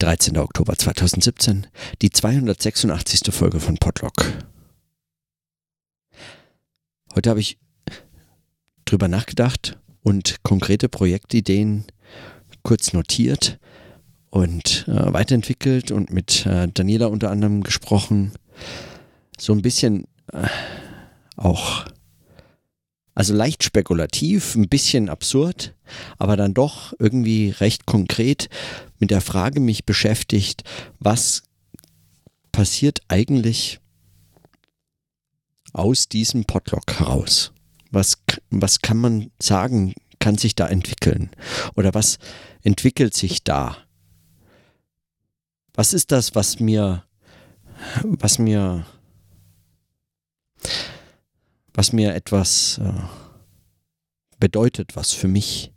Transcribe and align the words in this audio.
13. 0.00 0.38
Oktober 0.38 0.74
2017, 0.76 1.66
die 2.00 2.08
286. 2.08 3.34
Folge 3.34 3.60
von 3.60 3.76
Podlock. 3.76 4.32
Heute 7.14 7.28
habe 7.28 7.40
ich 7.40 7.58
drüber 8.86 9.08
nachgedacht 9.08 9.78
und 10.02 10.42
konkrete 10.42 10.88
Projektideen 10.88 11.84
kurz 12.62 12.94
notiert 12.94 13.58
und 14.30 14.86
äh, 14.88 15.12
weiterentwickelt 15.12 15.90
und 15.90 16.10
mit 16.10 16.46
äh, 16.46 16.68
Daniela 16.68 17.06
unter 17.06 17.30
anderem 17.30 17.62
gesprochen. 17.62 18.32
So 19.38 19.52
ein 19.52 19.60
bisschen 19.60 20.06
äh, 20.32 20.46
auch, 21.36 21.84
also 23.14 23.34
leicht 23.34 23.64
spekulativ, 23.64 24.54
ein 24.54 24.68
bisschen 24.68 25.08
absurd, 25.08 25.74
aber 26.18 26.36
dann 26.36 26.54
doch 26.54 26.92
irgendwie 26.98 27.50
recht 27.50 27.86
konkret 27.86 28.48
mit 28.98 29.10
der 29.10 29.20
Frage 29.20 29.60
mich 29.60 29.84
beschäftigt, 29.84 30.62
was 30.98 31.42
passiert 32.52 33.00
eigentlich 33.08 33.80
aus 35.72 36.08
diesem 36.08 36.44
Podlog 36.44 36.82
heraus? 36.98 37.52
Was, 37.90 38.18
was 38.50 38.80
kann 38.80 38.98
man 38.98 39.30
sagen, 39.40 39.94
kann 40.18 40.38
sich 40.38 40.54
da 40.54 40.68
entwickeln? 40.68 41.30
Oder 41.74 41.94
was 41.94 42.18
entwickelt 42.62 43.14
sich 43.14 43.42
da? 43.42 43.76
Was 45.74 45.92
ist 45.92 46.12
das, 46.12 46.34
was 46.34 46.60
mir, 46.60 47.04
was 48.02 48.38
mir, 48.38 48.86
was 51.80 51.94
mir 51.94 52.14
etwas 52.14 52.76
äh, 52.76 52.92
bedeutet, 54.38 54.96
was 54.96 55.14
für 55.14 55.28
mich, 55.28 55.72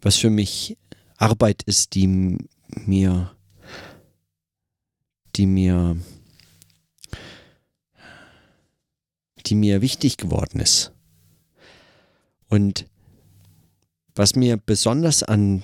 was 0.00 0.16
für 0.16 0.30
mich 0.30 0.76
Arbeit 1.16 1.62
ist, 1.62 1.94
die 1.94 2.08
mir, 2.08 3.36
die 5.36 5.46
mir, 5.46 5.96
die 9.46 9.54
mir 9.54 9.80
wichtig 9.80 10.16
geworden 10.16 10.58
ist. 10.58 10.90
Und 12.48 12.90
was 14.16 14.34
mir 14.34 14.56
besonders 14.56 15.22
an 15.22 15.62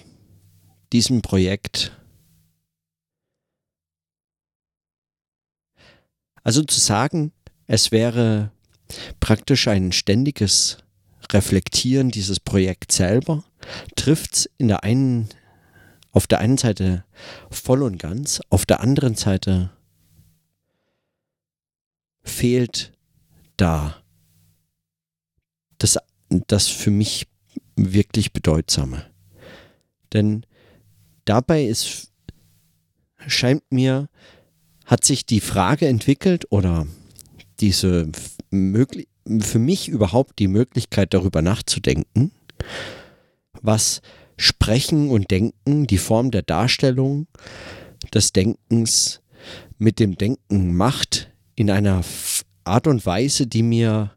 diesem 0.92 1.20
Projekt, 1.20 2.00
also 6.44 6.62
zu 6.62 6.78
sagen, 6.78 7.32
es 7.66 7.90
wäre 7.90 8.52
praktisch 9.20 9.68
ein 9.68 9.92
ständiges 9.92 10.78
Reflektieren 11.30 12.10
dieses 12.10 12.40
Projekts 12.40 12.96
selber, 12.96 13.44
trifft 13.96 14.34
es 14.34 14.50
auf 16.12 16.26
der 16.26 16.38
einen 16.40 16.58
Seite 16.58 17.04
voll 17.50 17.82
und 17.82 17.98
ganz, 17.98 18.40
auf 18.50 18.64
der 18.64 18.80
anderen 18.80 19.14
Seite 19.14 19.70
fehlt 22.22 22.92
da 23.56 24.02
das, 25.78 25.98
das 26.46 26.68
für 26.68 26.90
mich 26.90 27.26
wirklich 27.76 28.32
Bedeutsame. 28.32 29.06
Denn 30.12 30.44
dabei 31.24 31.64
ist, 31.64 32.10
scheint 33.26 33.70
mir, 33.70 34.08
hat 34.84 35.04
sich 35.04 35.26
die 35.26 35.40
Frage 35.40 35.86
entwickelt 35.86 36.46
oder 36.50 36.86
diese 37.60 38.10
möglich, 38.50 39.08
für 39.40 39.58
mich 39.58 39.88
überhaupt 39.88 40.38
die 40.38 40.48
Möglichkeit 40.48 41.14
darüber 41.14 41.42
nachzudenken, 41.42 42.32
was 43.60 44.00
Sprechen 44.36 45.10
und 45.10 45.30
Denken, 45.30 45.86
die 45.86 45.98
Form 45.98 46.30
der 46.30 46.42
Darstellung 46.42 47.26
des 48.14 48.32
Denkens 48.32 49.20
mit 49.78 49.98
dem 49.98 50.16
Denken 50.16 50.76
macht, 50.76 51.30
in 51.54 51.70
einer 51.70 52.02
Art 52.64 52.86
und 52.86 53.04
Weise, 53.04 53.46
die 53.46 53.62
mir 53.62 54.12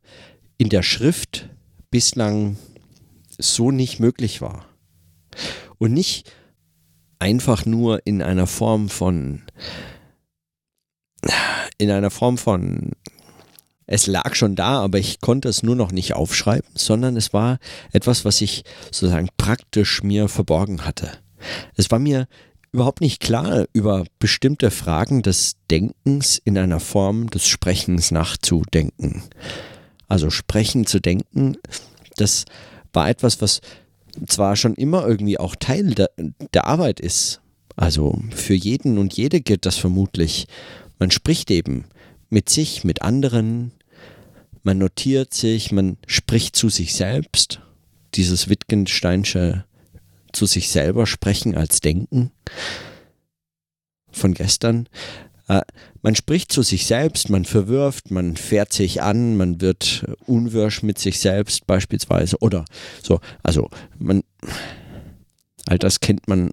in 0.58 0.70
der 0.70 0.84
Schrift 0.84 1.50
bislang 1.90 2.58
so 3.40 3.72
nicht 3.72 4.00
möglich 4.00 4.42
war. 4.42 4.66
Und 5.80 5.94
nicht 5.94 6.32
einfach 7.18 7.66
nur 7.66 8.06
in 8.06 8.22
einer 8.22 8.48
Form 8.48 8.90
von 8.90 9.44
in 11.78 11.90
einer 11.90 12.12
Form 12.12 12.38
von 12.38 12.92
es 13.92 14.08
lag 14.08 14.36
schon 14.36 14.56
da, 14.56 14.80
aber 14.80 15.00
ich 15.00 15.20
konnte 15.20 15.50
es 15.50 15.64
nur 15.64 15.76
noch 15.76 15.92
nicht 15.92 16.14
aufschreiben, 16.14 16.70
sondern 16.76 17.18
es 17.18 17.34
war 17.34 17.60
etwas, 17.92 18.24
was 18.24 18.40
ich 18.40 18.64
sozusagen 18.86 19.28
praktisch 19.36 20.02
mir 20.02 20.30
verborgen 20.30 20.86
hatte. 20.86 21.12
Es 21.76 21.92
war 21.92 22.00
mir 22.00 22.30
überhaupt 22.72 23.02
nicht 23.02 23.20
klar, 23.20 23.66
über 23.74 24.06
bestimmte 24.18 24.72
Fragen 24.72 25.24
des 25.24 25.58
Denkens 25.70 26.42
in 26.42 26.58
einer 26.58 26.80
Form 26.80 27.30
des 27.32 27.46
Sprechens 27.46 28.12
nachzudenken. 28.12 29.24
Also 30.08 30.30
sprechen 30.30 30.86
zu 30.86 31.02
denken, 31.02 31.58
das 32.16 32.46
war 32.94 33.10
etwas, 33.10 33.42
was 33.42 33.60
zwar 34.26 34.56
schon 34.56 34.76
immer 34.76 35.06
irgendwie 35.06 35.38
auch 35.38 35.58
Teil 35.58 35.96
der, 35.96 36.12
der 36.54 36.66
Arbeit 36.66 37.02
ist. 37.02 37.42
Also 37.76 38.22
für 38.30 38.54
jeden 38.54 38.98
und 38.98 39.18
jede 39.18 39.42
gilt 39.42 39.66
das 39.66 39.76
vermutlich. 39.76 40.48
Man 40.98 41.12
spricht 41.12 41.52
eben 41.52 41.84
mit 42.30 42.48
sich, 42.48 42.86
mit 42.86 43.02
anderen, 43.02 43.74
man 44.64 44.78
notiert 44.78 45.34
sich, 45.34 45.72
man 45.72 45.98
spricht 46.08 46.56
zu 46.56 46.70
sich 46.70 46.94
selbst. 46.94 47.62
Dieses 48.16 48.50
Wittgensteinsche 48.50 49.66
zu 50.34 50.46
sich 50.46 50.70
selber 50.70 51.08
sprechen 51.08 51.56
als 51.56 51.82
Denken 51.82 52.32
von 54.12 54.34
gestern. 54.34 54.88
Äh, 55.48 55.62
man 56.02 56.16
spricht 56.16 56.52
zu 56.52 56.62
sich 56.62 56.86
selbst, 56.86 57.30
man 57.30 57.46
verwirft, 57.46 58.12
man 58.12 58.38
fährt 58.38 58.74
sich 58.74 59.02
an, 59.02 59.38
man 59.38 59.62
wird 59.62 60.06
unwirsch 60.26 60.84
mit 60.84 61.00
sich 61.00 61.20
selbst 61.20 61.68
beispielsweise 61.68 62.38
oder 62.40 62.66
so. 63.04 63.20
Also 63.44 63.70
man, 63.98 64.24
all 65.68 65.78
das 65.78 66.00
kennt 66.00 66.28
man, 66.28 66.52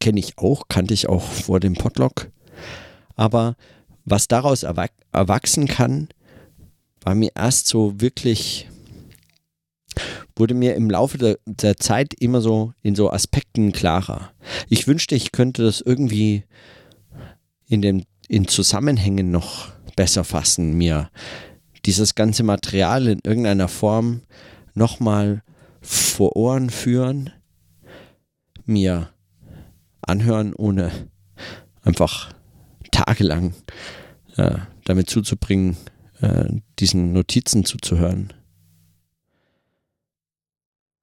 kenne 0.00 0.20
ich 0.20 0.38
auch, 0.38 0.68
kannte 0.68 0.94
ich 0.94 1.08
auch 1.08 1.22
vor 1.22 1.60
dem 1.60 1.74
Podlog. 1.74 2.30
Aber 3.14 3.56
was 4.04 4.28
daraus 4.28 4.62
erwachsen 4.62 5.66
kann, 5.66 6.08
war 7.02 7.14
mir 7.14 7.30
erst 7.34 7.66
so 7.68 8.00
wirklich, 8.00 8.68
wurde 10.34 10.54
mir 10.54 10.74
im 10.74 10.90
Laufe 10.90 11.18
der, 11.18 11.38
der 11.46 11.76
Zeit 11.76 12.14
immer 12.14 12.40
so 12.40 12.72
in 12.82 12.94
so 12.94 13.10
Aspekten 13.10 13.72
klarer. 13.72 14.32
Ich 14.68 14.86
wünschte, 14.86 15.14
ich 15.14 15.32
könnte 15.32 15.62
das 15.62 15.80
irgendwie 15.80 16.44
in 17.68 17.82
den 17.82 18.04
in 18.28 18.48
Zusammenhängen 18.48 19.30
noch 19.30 19.68
besser 19.94 20.24
fassen, 20.24 20.76
mir 20.76 21.10
dieses 21.84 22.14
ganze 22.14 22.42
Material 22.42 23.06
in 23.06 23.20
irgendeiner 23.22 23.68
Form 23.68 24.22
nochmal 24.74 25.42
vor 25.80 26.36
Ohren 26.36 26.70
führen, 26.70 27.30
mir 28.64 29.10
anhören, 30.02 30.52
ohne 30.54 30.90
einfach 31.82 32.32
tagelang 32.90 33.54
äh, 34.36 34.56
damit 34.84 35.08
zuzubringen, 35.08 35.76
äh, 36.20 36.46
diesen 36.78 37.12
Notizen 37.12 37.64
zuzuhören. 37.64 38.32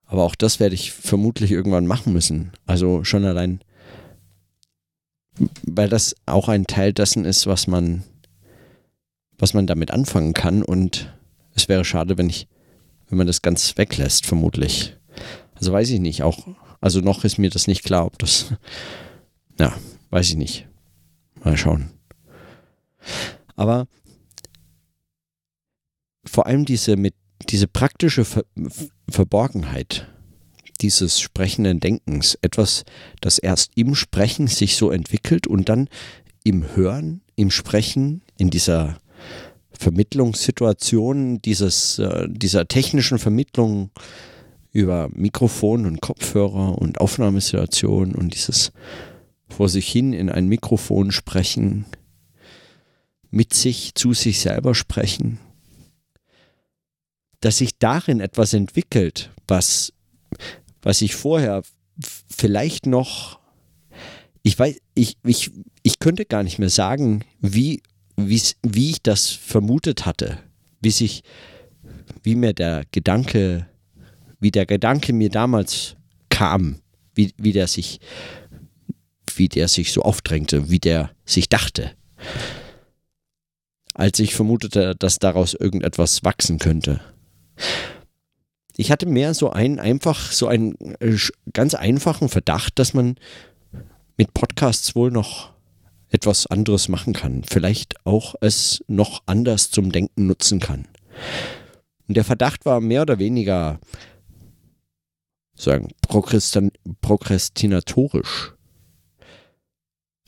Aber 0.06 0.24
auch 0.24 0.36
das 0.36 0.60
werde 0.60 0.76
ich 0.76 0.92
vermutlich 0.92 1.52
irgendwann 1.52 1.88
machen 1.88 2.14
müssen. 2.14 2.52
Also 2.66 3.04
schon 3.04 3.26
allein, 3.26 3.62
weil 5.64 5.90
das 5.90 6.16
auch 6.26 6.50
ein 6.50 6.68
Teil 6.68 6.94
dessen 6.94 7.26
ist, 7.26 7.48
was 7.48 7.66
man, 7.66 8.04
was 9.40 9.54
man 9.54 9.66
damit 9.66 9.92
anfangen 9.92 10.34
kann. 10.34 10.62
Und 10.62 11.12
es 11.56 11.68
wäre 11.68 11.84
schade, 11.84 12.18
wenn 12.18 12.30
ich, 12.30 12.48
wenn 13.10 13.18
man 13.18 13.28
das 13.28 13.42
ganz 13.42 13.76
weglässt, 13.78 14.26
vermutlich. 14.26 14.96
Also 15.56 15.74
weiß 15.74 15.90
ich 15.90 16.00
nicht. 16.00 16.22
Auch, 16.22 16.48
also 16.80 17.00
noch 17.00 17.24
ist 17.24 17.40
mir 17.40 17.50
das 17.50 17.68
nicht 17.68 17.84
klar, 17.84 18.06
ob 18.06 18.20
das, 18.20 18.54
ja, 19.60 19.74
weiß 20.12 20.30
ich 20.30 20.36
nicht. 20.36 20.68
Mal 21.44 21.58
schauen. 21.58 21.90
Aber 23.56 23.88
vor 26.26 26.48
allem 26.48 26.66
diese, 26.66 26.96
mit, 26.96 27.16
diese 27.50 27.68
praktische 27.68 28.26
Ver 28.26 28.44
Verborgenheit 29.10 30.08
dieses 30.82 31.20
sprechenden 31.20 31.80
Denkens, 31.80 32.38
etwas, 32.42 32.84
das 33.22 33.38
erst 33.38 33.72
im 33.76 33.96
Sprechen 33.96 34.48
sich 34.48 34.76
so 34.76 34.92
entwickelt 34.92 35.48
und 35.48 35.70
dann 35.70 35.88
im 36.44 36.76
Hören, 36.76 37.22
im 37.36 37.52
Sprechen, 37.52 38.22
in 38.38 38.50
dieser 38.50 38.98
Vermittlungssituation, 39.72 41.42
dieses, 41.42 42.00
äh, 42.00 42.28
dieser 42.30 42.68
technischen 42.68 43.18
Vermittlung 43.18 43.92
über 44.72 45.10
Mikrofon 45.14 45.86
und 45.86 46.02
Kopfhörer 46.02 46.78
und 46.78 47.00
Aufnahmesituation 47.00 48.16
und 48.16 48.34
dieses 48.34 48.72
vor 49.48 49.70
sich 49.70 49.88
hin 49.88 50.14
in 50.14 50.30
ein 50.30 50.48
Mikrofon 50.48 51.12
sprechen, 51.12 51.86
mit 53.30 53.54
sich, 53.54 53.94
zu 53.96 54.14
sich 54.14 54.40
selber 54.40 54.76
sprechen, 54.76 55.40
dass 57.44 57.58
sich 57.58 57.78
darin 57.78 58.20
etwas 58.20 58.54
entwickelt, 58.54 59.32
was, 59.48 59.94
was 60.82 61.02
ich 61.02 61.16
vorher 61.16 61.64
vielleicht 62.30 62.86
noch 62.86 63.40
ich 64.44 64.60
weiß, 64.60 64.78
ich, 64.94 65.18
ich, 65.24 65.52
ich 65.82 66.00
könnte 66.00 66.26
gar 66.26 66.44
nicht 66.44 66.60
mehr 66.60 66.70
sagen, 66.70 67.24
wie, 67.40 67.82
wie 68.18 68.90
ich 68.90 69.02
das 69.02 69.30
vermutet 69.30 70.06
hatte, 70.06 70.38
wie 70.82 70.92
sich, 70.92 71.24
wie 72.22 72.36
mir 72.36 72.54
der 72.54 72.84
Gedanke, 72.92 73.68
wie 74.40 74.52
der 74.52 74.66
Gedanke 74.66 75.14
mir 75.14 75.30
damals 75.30 75.96
kam, 76.30 76.82
wie, 77.16 77.34
wie 77.38 77.54
der 77.54 77.68
sich, 77.68 78.02
wie 79.36 79.48
der 79.48 79.70
sich 79.70 79.94
so 79.94 80.02
aufdrängte, 80.02 80.70
wie 80.70 80.80
der 80.80 81.12
sich 81.26 81.48
dachte. 81.48 81.92
Als 83.94 84.20
ich 84.20 84.36
vermutete, 84.36 84.96
dass 84.98 85.20
daraus 85.20 85.54
irgendetwas 85.54 86.24
wachsen 86.24 86.60
könnte. 86.60 87.00
Ich 88.76 88.92
hatte 88.92 89.06
mehr 89.06 89.34
so 89.34 89.52
einen 89.52 89.80
einfach, 89.80 90.32
so 90.32 90.48
einen 90.48 90.76
äh, 91.00 91.18
ganz 91.54 91.74
einfachen 91.76 92.30
Verdacht, 92.30 92.80
dass 92.80 92.94
man 92.94 93.16
mit 94.18 94.34
Podcasts 94.34 94.96
wohl 94.96 95.12
noch 95.12 95.54
etwas 96.10 96.48
anderes 96.48 96.90
machen 96.90 97.14
kann. 97.14 97.44
Vielleicht 97.44 98.06
auch 98.06 98.36
es 98.42 98.84
noch 98.88 99.24
anders 99.26 99.72
zum 99.72 99.92
Denken 99.92 100.28
nutzen 100.28 100.60
kann. 100.60 100.88
Und 102.08 102.16
der 102.16 102.24
Verdacht 102.24 102.66
war 102.66 102.80
mehr 102.82 103.02
oder 103.04 103.20
weniger 103.20 103.80
sagen, 105.56 105.90
prokrastinatorisch. 106.02 108.54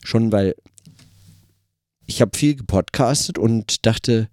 Schon 0.03 0.31
weil 0.31 0.53
ich 2.05 2.21
habe 2.21 2.37
viel 2.37 2.55
gepodcastet 2.55 3.39
und 3.39 3.85
dachte, 3.85 4.29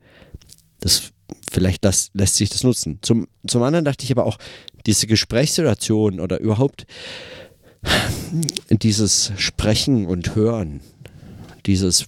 das 0.80 1.11
vielleicht 1.50 1.84
das, 1.84 2.10
lässt 2.14 2.36
sich 2.36 2.50
das 2.50 2.64
nutzen. 2.64 2.98
Zum, 3.02 3.28
zum 3.46 3.62
anderen 3.62 3.84
dachte 3.84 4.04
ich 4.04 4.10
aber 4.10 4.26
auch, 4.26 4.38
diese 4.86 5.06
Gesprächssituation 5.06 6.20
oder 6.20 6.40
überhaupt 6.40 6.86
dieses 8.70 9.32
Sprechen 9.36 10.06
und 10.06 10.34
Hören, 10.34 10.80
dieses 11.66 12.06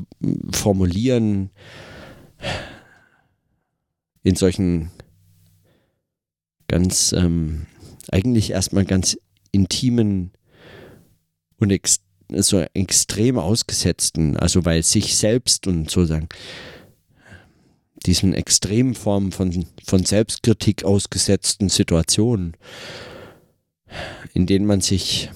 Formulieren 0.53 1.50
in 4.23 4.37
solchen 4.37 4.91
ganz, 6.69 7.12
ähm, 7.12 7.67
eigentlich 8.11 8.50
erstmal 8.50 8.85
ganz 8.85 9.19
intimen 9.53 10.32
und 11.59 11.70
ex 11.70 12.00
so 12.37 12.59
extrem 12.73 13.38
ausgesetzten, 13.38 14.37
also 14.37 14.65
weil 14.65 14.82
sich 14.82 15.17
selbst 15.17 15.67
und 15.67 15.91
sozusagen 15.91 16.29
diesen 18.06 18.35
extremen 18.35 18.95
Formen 18.95 19.33
von, 19.33 19.67
von 19.85 20.05
Selbstkritik 20.05 20.85
ausgesetzten 20.85 21.69
Situationen, 21.69 22.56
in 24.33 24.47
denen 24.47 24.67
man 24.67 24.81
sich 24.81 25.31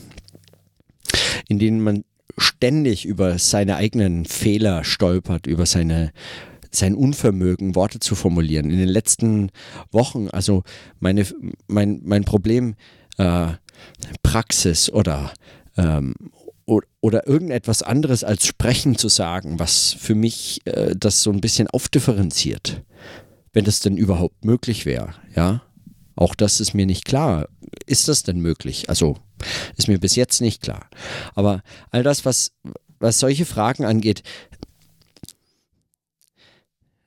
in 1.49 1.59
denen 1.59 1.81
man 1.81 2.05
ständig 2.37 3.05
über 3.05 3.39
seine 3.39 3.77
eigenen 3.77 4.27
Fehler 4.27 4.85
stolpert, 4.85 5.47
über 5.47 5.67
seine 5.67 6.13
sein 6.71 6.95
Unvermögen, 6.95 7.75
Worte 7.75 7.99
zu 7.99 8.15
formulieren. 8.15 8.71
In 8.71 8.79
den 8.79 8.89
letzten 8.89 9.51
Wochen, 9.91 10.29
also 10.29 10.65
meine, 11.01 11.27
mein, 11.67 12.03
mein 12.05 12.25
Problem, 12.25 12.75
äh, 13.17 13.49
Praxis 14.23 14.91
oder, 14.91 15.33
ähm, 15.79 16.15
oder, 16.69 17.27
irgendetwas 17.27 17.83
anderes 17.83 18.25
als 18.25 18.47
Sprechen 18.47 18.97
zu 18.97 19.09
sagen, 19.09 19.59
was 19.59 19.93
für 19.93 20.15
mich 20.15 20.61
äh, 20.67 20.95
das 20.97 21.23
so 21.23 21.31
ein 21.31 21.41
bisschen 21.41 21.69
aufdifferenziert, 21.69 22.83
wenn 23.53 23.65
das 23.65 23.81
denn 23.81 23.97
überhaupt 23.97 24.45
möglich 24.45 24.87
wäre, 24.87 25.15
ja. 25.35 25.63
Auch 26.15 26.35
das 26.35 26.61
ist 26.61 26.75
mir 26.75 26.85
nicht 26.85 27.05
klar. 27.05 27.49
Ist 27.87 28.09
das 28.09 28.25
denn 28.25 28.41
möglich? 28.41 28.91
Also 28.91 29.17
ist 29.77 29.87
mir 29.87 30.01
bis 30.01 30.17
jetzt 30.17 30.41
nicht 30.41 30.63
klar. 30.63 30.91
Aber 31.37 31.63
all 31.91 32.03
das, 32.03 32.25
was, 32.25 32.51
was 32.99 33.21
solche 33.21 33.47
Fragen 33.47 33.85
angeht, 33.85 34.25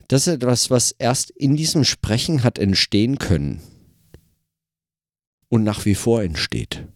das 0.07 0.27
ist 0.27 0.35
etwas, 0.35 0.69
was 0.69 0.91
erst 0.97 1.29
in 1.29 1.57
diesem 1.57 1.83
Sprechen 1.83 2.43
hat 2.43 2.57
entstehen 2.57 3.17
können 3.17 3.61
und 5.49 5.63
nach 5.63 5.83
wie 5.83 5.95
vor 5.95 6.23
entsteht. 6.23 6.87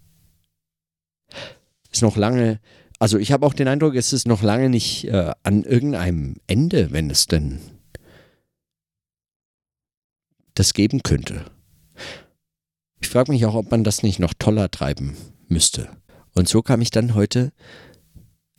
Ist 1.95 2.01
noch 2.01 2.18
lange, 2.18 2.59
also 3.00 3.18
ich 3.18 3.31
habe 3.31 3.45
auch 3.45 3.53
den 3.53 3.69
Eindruck, 3.69 3.95
es 3.95 4.12
ist 4.12 4.27
noch 4.27 4.42
lange 4.42 4.69
nicht 4.69 5.06
äh, 5.06 5.31
an 5.44 5.63
irgendeinem 5.63 6.36
Ende, 6.45 6.92
wenn 6.92 7.09
es 7.09 7.27
denn 7.27 7.62
das 10.56 10.74
geben 10.74 11.03
könnte. 11.03 11.45
Ich 13.00 13.07
frage 13.07 13.31
mich 13.31 13.45
auch, 13.45 13.56
ob 13.56 13.71
man 13.71 13.86
das 13.86 14.03
nicht 14.03 14.19
noch 14.19 14.33
toller 14.33 14.69
treiben 14.69 15.15
müsste. 15.47 15.88
Und 16.33 16.50
so 16.50 16.62
kam 16.62 16.81
ich 16.81 16.92
dann 16.92 17.15
heute, 17.15 17.53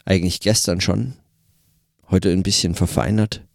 eigentlich 0.07 0.41
gestern 0.41 0.81
schon, 0.81 1.13
heute 2.09 2.33
ein 2.33 2.43
bisschen 2.43 2.75
verfeinert. 2.75 3.47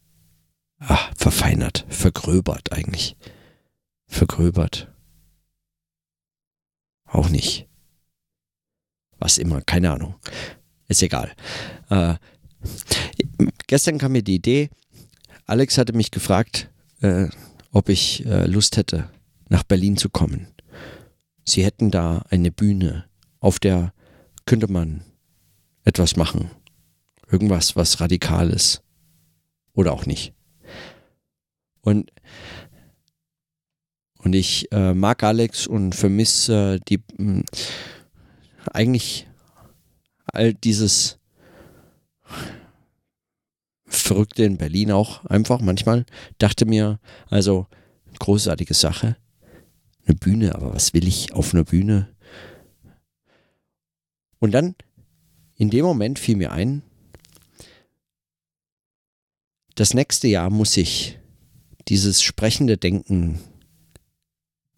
Ah, 0.78 1.10
verfeinert, 1.18 1.88
vergröbert 1.90 2.72
eigentlich. 2.72 3.18
Vergröbert. 4.06 4.94
Auch 7.06 7.30
nicht. 7.30 7.68
Was 9.22 9.38
immer, 9.38 9.62
keine 9.62 9.92
Ahnung. 9.92 10.16
Ist 10.88 11.04
egal. 11.04 11.32
Äh, 11.90 12.16
gestern 13.68 14.00
kam 14.00 14.14
mir 14.14 14.24
die 14.24 14.36
Idee, 14.36 14.70
Alex 15.46 15.78
hatte 15.78 15.94
mich 15.94 16.10
gefragt, 16.10 16.70
äh, 17.02 17.28
ob 17.72 17.88
ich 17.90 18.26
äh, 18.26 18.48
Lust 18.48 18.78
hätte, 18.78 19.10
nach 19.48 19.64
Berlin 19.64 19.96
zu 19.96 20.10
kommen. 20.10 20.48
Sie 21.46 21.64
hätten 21.64 21.92
da 21.92 22.24
eine 22.30 22.52
Bühne, 22.52 23.06
auf 23.40 23.60
der 23.60 23.94
könnte 24.46 24.72
man 24.72 25.04
etwas 25.84 26.16
machen. 26.16 26.50
Irgendwas, 27.30 27.76
was 27.76 28.02
radikal 28.02 28.50
ist. 28.50 28.82
Oder 29.74 29.94
auch 29.94 30.08
nicht. 30.08 30.34
Und, 31.82 32.12
und 34.18 34.34
ich 34.34 34.72
äh, 34.72 34.96
mag 34.96 35.22
Alex 35.24 35.68
und 35.68 35.94
vermisse 35.94 36.76
äh, 36.76 36.80
die 36.88 37.04
hm, 37.18 37.44
eigentlich 38.72 39.28
all 40.26 40.54
dieses 40.54 41.20
Verrückte 43.86 44.44
in 44.44 44.58
Berlin 44.58 44.92
auch 44.92 45.26
einfach 45.26 45.62
manchmal. 45.62 46.06
Dachte 46.38 46.66
mir, 46.66 47.00
also 47.30 47.68
großartige 48.20 48.74
Sache 48.74 49.18
eine 50.06 50.16
Bühne, 50.16 50.56
aber 50.56 50.74
was 50.74 50.94
will 50.94 51.08
ich 51.08 51.34
auf 51.34 51.54
einer 51.54 51.64
Bühne? 51.64 52.10
Und 54.40 54.52
dann, 54.52 54.76
in 55.58 55.70
dem 55.70 55.86
Moment 55.86 56.18
fiel 56.18 56.36
mir 56.36 56.52
ein, 56.52 56.82
das 59.76 59.94
nächste 59.94 60.28
Jahr 60.28 60.50
muss 60.50 60.76
ich 60.78 61.20
dieses 61.88 62.22
sprechende 62.22 62.78
Denken 62.78 63.40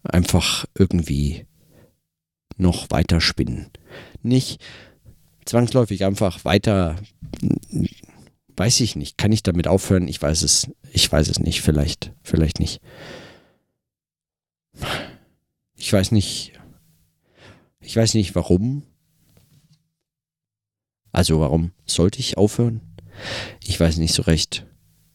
einfach 0.02 0.66
irgendwie 0.74 1.46
noch 2.56 2.90
weiter 2.90 3.20
spinnen. 3.20 3.70
Nicht 4.22 4.60
zwangsläufig 5.44 6.04
einfach 6.04 6.44
weiter, 6.44 6.96
weiß 8.56 8.80
ich 8.80 8.96
nicht, 8.96 9.18
kann 9.18 9.32
ich 9.32 9.42
damit 9.42 9.68
aufhören? 9.68 10.08
Ich 10.08 10.20
weiß 10.20 10.42
es, 10.42 10.70
ich 10.92 11.10
weiß 11.10 11.28
es 11.28 11.38
nicht, 11.38 11.62
vielleicht, 11.62 12.12
vielleicht 12.22 12.60
nicht. 12.60 12.80
Ich 15.76 15.92
weiß 15.92 16.12
nicht, 16.12 16.52
ich 17.80 17.96
weiß 17.96 18.14
nicht 18.14 18.34
warum. 18.34 18.84
Also 21.12 21.40
warum 21.40 21.72
sollte 21.86 22.18
ich 22.18 22.36
aufhören? 22.38 22.80
Ich 23.62 23.78
weiß 23.78 23.98
nicht 23.98 24.14
so 24.14 24.22
recht, 24.22 24.66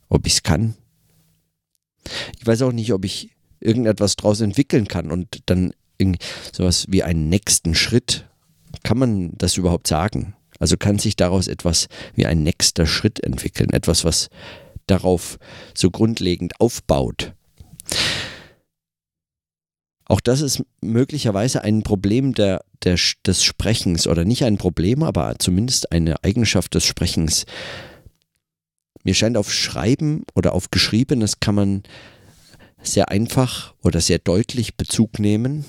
ob 0.08 0.26
ich 0.28 0.34
es 0.34 0.44
kann. 0.44 0.76
Ich 2.40 2.48
weiß 2.48 2.62
auch 2.62 2.72
nicht, 2.72 2.94
ob 2.94 3.04
ich 3.04 3.36
irgendetwas 3.60 4.16
draus 4.16 4.40
entwickeln 4.40 4.88
kann 4.88 5.12
und 5.12 5.42
dann 5.48 5.74
sowas 6.52 6.86
wie 6.90 7.04
einen 7.04 7.30
nächsten 7.30 7.76
Schritt. 7.76 8.26
Kann 8.84 8.98
man 8.98 9.32
das 9.38 9.58
überhaupt 9.58 9.88
sagen? 9.88 10.36
Also 10.60 10.78
kann 10.78 11.00
sich 11.00 11.16
daraus 11.16 11.48
etwas 11.48 11.88
wie 12.16 12.26
ein 12.26 12.44
nächster 12.44 12.86
Schritt 12.86 13.24
entwickeln, 13.24 13.70
etwas, 13.72 14.04
was 14.04 14.30
darauf 14.88 15.40
so 15.74 15.90
grundlegend 15.90 16.60
aufbaut. 16.60 17.34
Auch 20.06 20.20
das 20.20 20.42
ist 20.42 20.64
möglicherweise 20.82 21.64
ein 21.64 21.84
Problem 21.84 22.34
der, 22.34 22.66
der, 22.84 22.98
des 23.26 23.44
Sprechens 23.44 24.08
oder 24.08 24.26
nicht 24.26 24.44
ein 24.44 24.58
Problem, 24.58 25.04
aber 25.04 25.36
zumindest 25.38 25.92
eine 25.92 26.24
Eigenschaft 26.24 26.74
des 26.74 26.84
Sprechens. 26.84 27.46
Mir 29.04 29.14
scheint 29.14 29.38
auf 29.38 29.54
Schreiben 29.54 30.24
oder 30.36 30.54
auf 30.54 30.72
Geschriebenes 30.72 31.40
kann 31.40 31.56
man 31.56 31.84
sehr 32.82 33.10
einfach 33.10 33.76
oder 33.84 34.02
sehr 34.02 34.20
deutlich 34.20 34.76
Bezug 34.76 35.20
nehmen. 35.20 35.64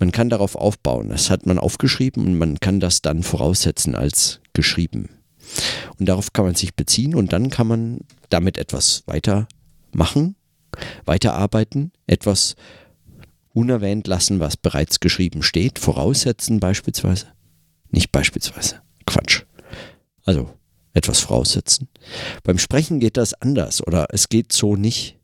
Man 0.00 0.12
kann 0.12 0.30
darauf 0.30 0.56
aufbauen. 0.56 1.10
Das 1.10 1.30
hat 1.30 1.46
man 1.46 1.58
aufgeschrieben 1.58 2.24
und 2.26 2.38
man 2.38 2.58
kann 2.58 2.80
das 2.80 3.02
dann 3.02 3.22
voraussetzen 3.22 3.94
als 3.94 4.40
geschrieben. 4.54 5.10
Und 5.98 6.08
darauf 6.08 6.32
kann 6.32 6.46
man 6.46 6.54
sich 6.54 6.74
beziehen 6.74 7.14
und 7.14 7.32
dann 7.32 7.50
kann 7.50 7.66
man 7.66 8.00
damit 8.30 8.56
etwas 8.56 9.02
weiter 9.06 9.46
machen, 9.92 10.36
weiterarbeiten, 11.04 11.92
etwas 12.06 12.56
unerwähnt 13.52 14.06
lassen, 14.06 14.40
was 14.40 14.56
bereits 14.56 15.00
geschrieben 15.00 15.42
steht, 15.42 15.78
voraussetzen 15.78 16.60
beispielsweise. 16.60 17.26
Nicht 17.90 18.10
beispielsweise. 18.10 18.80
Quatsch. 19.06 19.42
Also 20.24 20.50
etwas 20.94 21.20
voraussetzen. 21.20 21.88
Beim 22.42 22.58
Sprechen 22.58 23.00
geht 23.00 23.16
das 23.16 23.34
anders 23.34 23.86
oder 23.86 24.06
es 24.10 24.28
geht 24.28 24.52
so 24.52 24.76
nicht. 24.76 25.18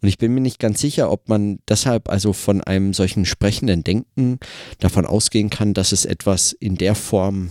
Und 0.00 0.08
ich 0.08 0.18
bin 0.18 0.34
mir 0.34 0.40
nicht 0.40 0.58
ganz 0.58 0.80
sicher, 0.80 1.10
ob 1.10 1.28
man 1.28 1.58
deshalb 1.68 2.08
also 2.08 2.32
von 2.32 2.60
einem 2.62 2.94
solchen 2.94 3.24
sprechenden 3.24 3.84
Denken 3.84 4.38
davon 4.78 5.06
ausgehen 5.06 5.50
kann, 5.50 5.74
dass 5.74 5.92
es 5.92 6.04
etwas 6.04 6.52
in 6.52 6.76
der 6.76 6.94
Form, 6.94 7.50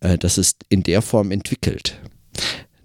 äh, 0.00 0.18
dass 0.18 0.38
es 0.38 0.56
in 0.68 0.82
der 0.82 1.02
Form 1.02 1.30
entwickelt. 1.30 2.00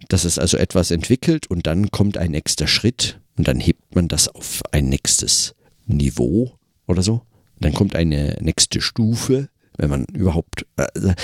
Dass 0.10 0.25
es 0.25 0.38
also 0.38 0.58
etwas 0.58 0.91
entwickelt 0.91 1.48
und 1.48 1.65
dann 1.65 1.91
kommt 1.91 2.17
ein 2.17 2.32
nächster 2.32 2.67
Schritt 2.67 3.20
und 3.38 3.48
dann 3.48 3.60
hebt 3.60 3.96
man 3.96 4.08
das 4.08 4.27
auf 4.27 4.62
ein 4.72 4.89
nächstes 4.89 5.55
Niveau 5.86 6.58
oder 6.88 7.01
so. 7.01 7.22
Dann 7.60 7.74
kommt 7.74 7.96
eine 7.96 8.38
nächste 8.41 8.82
Stufe, 8.82 9.50
wenn 9.77 9.89
man 9.89 10.05
überhaupt. 10.05 10.65
Äh, 10.77 11.15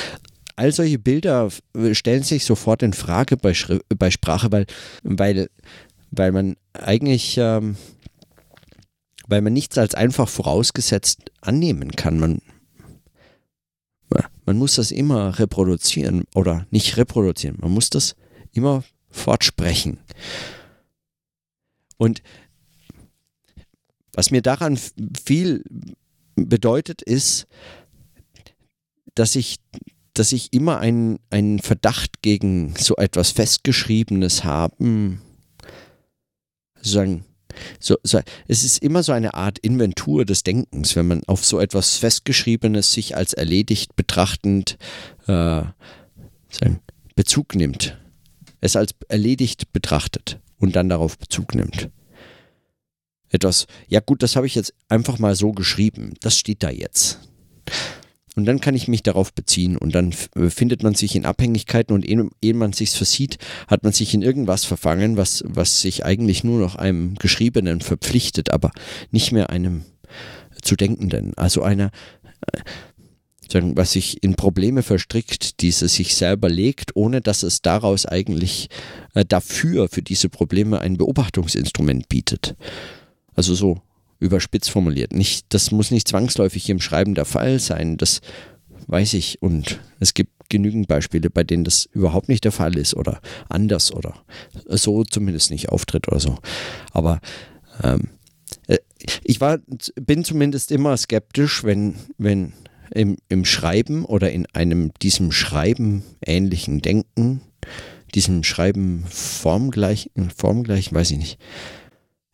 all 0.55 0.71
solche 0.73 0.99
Bilder 0.99 1.49
stellen 1.93 2.23
sich 2.23 2.43
sofort 2.43 2.83
in 2.83 2.93
Frage 2.93 3.37
bei, 3.37 3.53
Schri 3.53 3.79
bei 3.97 4.11
Sprache, 4.11 4.51
weil, 4.51 4.65
weil, 5.03 5.49
weil 6.11 6.31
man 6.31 6.55
eigentlich, 6.73 7.37
ähm, 7.37 7.75
weil 9.27 9.41
man 9.41 9.53
nichts 9.53 9.77
als 9.77 9.95
einfach 9.95 10.27
vorausgesetzt 10.27 11.31
annehmen 11.41 11.91
kann. 11.91 12.19
Man, 12.19 12.41
man 14.45 14.57
muss 14.57 14.75
das 14.75 14.89
immer 14.89 15.37
reproduzieren 15.37 16.23
oder 16.33 16.65
nicht 16.71 16.97
reproduzieren. 16.97 17.57
Man 17.61 17.71
muss 17.71 17.91
das 17.91 18.15
immer 18.51 18.83
fortsprechen. 19.11 19.99
Und 21.97 22.23
was 24.13 24.31
mir 24.31 24.41
daran 24.41 24.79
viel 25.23 25.63
bedeutet, 26.35 27.03
ist, 27.03 27.45
dass 29.13 29.35
ich, 29.35 29.57
dass 30.13 30.31
ich 30.31 30.51
immer 30.51 30.79
einen, 30.79 31.19
einen 31.29 31.59
Verdacht 31.59 32.21
gegen 32.21 32.73
so 32.75 32.95
etwas 32.95 33.31
Festgeschriebenes 33.31 34.43
haben, 34.43 35.21
sozusagen, 36.81 37.25
so, 37.79 37.97
so, 38.03 38.19
es 38.47 38.63
ist 38.63 38.81
immer 38.83 39.03
so 39.03 39.11
eine 39.11 39.33
Art 39.33 39.59
Inventur 39.59 40.25
des 40.25 40.43
Denkens, 40.43 40.95
wenn 40.95 41.07
man 41.07 41.23
auf 41.27 41.45
so 41.45 41.59
etwas 41.59 41.97
Festgeschriebenes 41.97 42.93
sich 42.93 43.15
als 43.17 43.33
erledigt 43.33 43.95
betrachtend 43.95 44.77
äh, 45.27 45.63
Bezug 47.15 47.55
nimmt. 47.55 47.97
Es 48.61 48.75
als 48.75 48.93
erledigt 49.07 49.71
betrachtet 49.73 50.39
und 50.57 50.75
dann 50.75 50.89
darauf 50.89 51.17
Bezug 51.17 51.55
nimmt. 51.55 51.89
Etwas, 53.29 53.67
ja 53.87 53.99
gut, 53.99 54.23
das 54.23 54.35
habe 54.35 54.47
ich 54.47 54.55
jetzt 54.55 54.73
einfach 54.87 55.19
mal 55.19 55.35
so 55.35 55.51
geschrieben. 55.51 56.13
Das 56.21 56.37
steht 56.37 56.63
da 56.63 56.69
jetzt. 56.69 57.19
Und 58.35 58.45
dann 58.45 58.59
kann 58.61 58.75
ich 58.75 58.87
mich 58.87 59.03
darauf 59.03 59.33
beziehen 59.33 59.77
und 59.77 59.95
dann 59.95 60.13
äh, 60.35 60.49
findet 60.49 60.83
man 60.83 60.95
sich 60.95 61.15
in 61.15 61.25
Abhängigkeiten 61.25 61.93
und 61.93 62.05
ehe, 62.05 62.53
man 62.53 62.73
sich 62.73 62.91
versieht, 62.91 63.37
hat 63.67 63.83
man 63.83 63.91
sich 63.91 64.13
in 64.13 64.21
irgendwas 64.21 64.65
verfangen, 64.65 65.17
was, 65.17 65.43
was 65.47 65.81
sich 65.81 66.05
eigentlich 66.05 66.43
nur 66.43 66.59
noch 66.59 66.75
einem 66.75 67.15
Geschriebenen 67.15 67.81
verpflichtet, 67.81 68.51
aber 68.51 68.71
nicht 69.11 69.31
mehr 69.31 69.49
einem 69.49 69.83
zu 70.61 70.75
Denkenden. 70.75 71.33
Also 71.37 71.63
einer, 71.63 71.91
äh, 72.53 72.61
was 73.51 73.93
sich 73.93 74.21
in 74.23 74.35
Probleme 74.35 74.83
verstrickt, 74.83 75.61
die 75.61 75.69
es 75.69 75.79
sich 75.79 76.15
selber 76.15 76.49
legt, 76.49 76.95
ohne 76.95 77.21
dass 77.21 77.41
es 77.43 77.61
daraus 77.61 78.05
eigentlich 78.05 78.69
äh, 79.15 79.25
dafür, 79.25 79.89
für 79.89 80.03
diese 80.03 80.29
Probleme 80.29 80.79
ein 80.81 80.97
Beobachtungsinstrument 80.97 82.09
bietet. 82.09 82.55
Also 83.33 83.55
so 83.55 83.81
überspitzt 84.19 84.69
formuliert. 84.69 85.13
Nicht, 85.13 85.45
das 85.49 85.71
muss 85.71 85.91
nicht 85.91 86.07
zwangsläufig 86.07 86.69
im 86.69 86.81
Schreiben 86.81 87.15
der 87.15 87.25
Fall 87.25 87.59
sein, 87.59 87.97
das 87.97 88.21
weiß 88.87 89.13
ich. 89.13 89.41
Und 89.41 89.79
es 89.99 90.13
gibt 90.13 90.49
genügend 90.49 90.87
Beispiele, 90.87 91.29
bei 91.29 91.43
denen 91.43 91.63
das 91.63 91.85
überhaupt 91.85 92.27
nicht 92.27 92.43
der 92.43 92.51
Fall 92.51 92.75
ist 92.77 92.95
oder 92.95 93.21
anders 93.47 93.93
oder 93.93 94.15
so 94.67 95.03
zumindest 95.03 95.51
nicht 95.51 95.69
auftritt 95.69 96.07
oder 96.07 96.19
so. 96.19 96.37
Aber 96.91 97.21
ähm, 97.83 98.09
äh, 98.67 98.77
ich 99.23 99.39
war, 99.39 99.59
bin 99.95 100.23
zumindest 100.23 100.71
immer 100.71 100.97
skeptisch, 100.97 101.63
wenn, 101.63 101.95
wenn 102.17 102.53
im, 102.91 103.17
im 103.29 103.45
Schreiben 103.45 104.05
oder 104.05 104.31
in 104.31 104.47
einem 104.47 104.91
diesem 105.01 105.31
Schreiben 105.31 106.03
ähnlichen 106.25 106.81
Denken, 106.81 107.41
diesem 108.15 108.43
Schreiben 108.43 109.05
formgleich, 109.07 110.09
formgleich, 110.35 110.91
weiß 110.91 111.11
ich 111.11 111.17
nicht, 111.17 111.39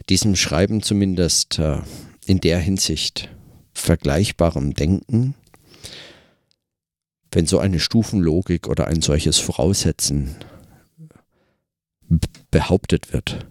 diesem 0.10 0.36
Schreiben 0.36 0.82
zumindest 0.82 1.60
äh, 1.60 1.80
in 2.26 2.40
der 2.40 2.60
Hinsicht 2.60 3.30
vergleichbarem 3.74 4.74
Denken, 4.74 5.36
wenn 7.32 7.48
so 7.48 7.60
eine 7.60 7.80
Stufenlogik 7.80 8.68
oder 8.68 8.88
ein 8.88 9.02
solches 9.02 9.38
Voraussetzen 9.38 10.36
behauptet 12.52 13.14
wird. 13.14 13.46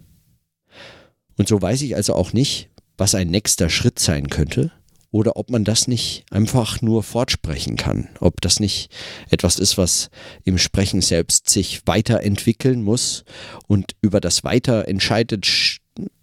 Und 1.37 1.49
so 1.49 1.61
weiß 1.61 1.83
ich 1.83 1.97
also 1.97 2.15
auch 2.15 2.33
nicht, 2.33 2.71
was 2.97 3.15
ein 3.15 3.29
nächster 3.29 3.69
Schritt 3.69 3.99
sein 3.99 4.31
könnte 4.31 4.73
oder 5.11 5.37
ob 5.37 5.51
man 5.51 5.65
das 5.65 5.87
nicht 5.87 6.25
einfach 6.31 6.81
nur 6.81 7.03
fortsprechen 7.03 7.77
kann, 7.77 8.09
ob 8.21 8.41
das 8.41 8.61
nicht 8.61 8.91
etwas 9.31 9.59
ist, 9.59 9.77
was 9.77 10.11
im 10.45 10.59
Sprechen 10.59 11.01
selbst 11.01 11.51
sich 11.51 11.83
weiterentwickeln 11.87 12.83
muss 12.83 13.25
und 13.67 13.95
über 14.01 14.21
das 14.21 14.45
Weiter 14.45 14.89
entscheidet 14.89 15.47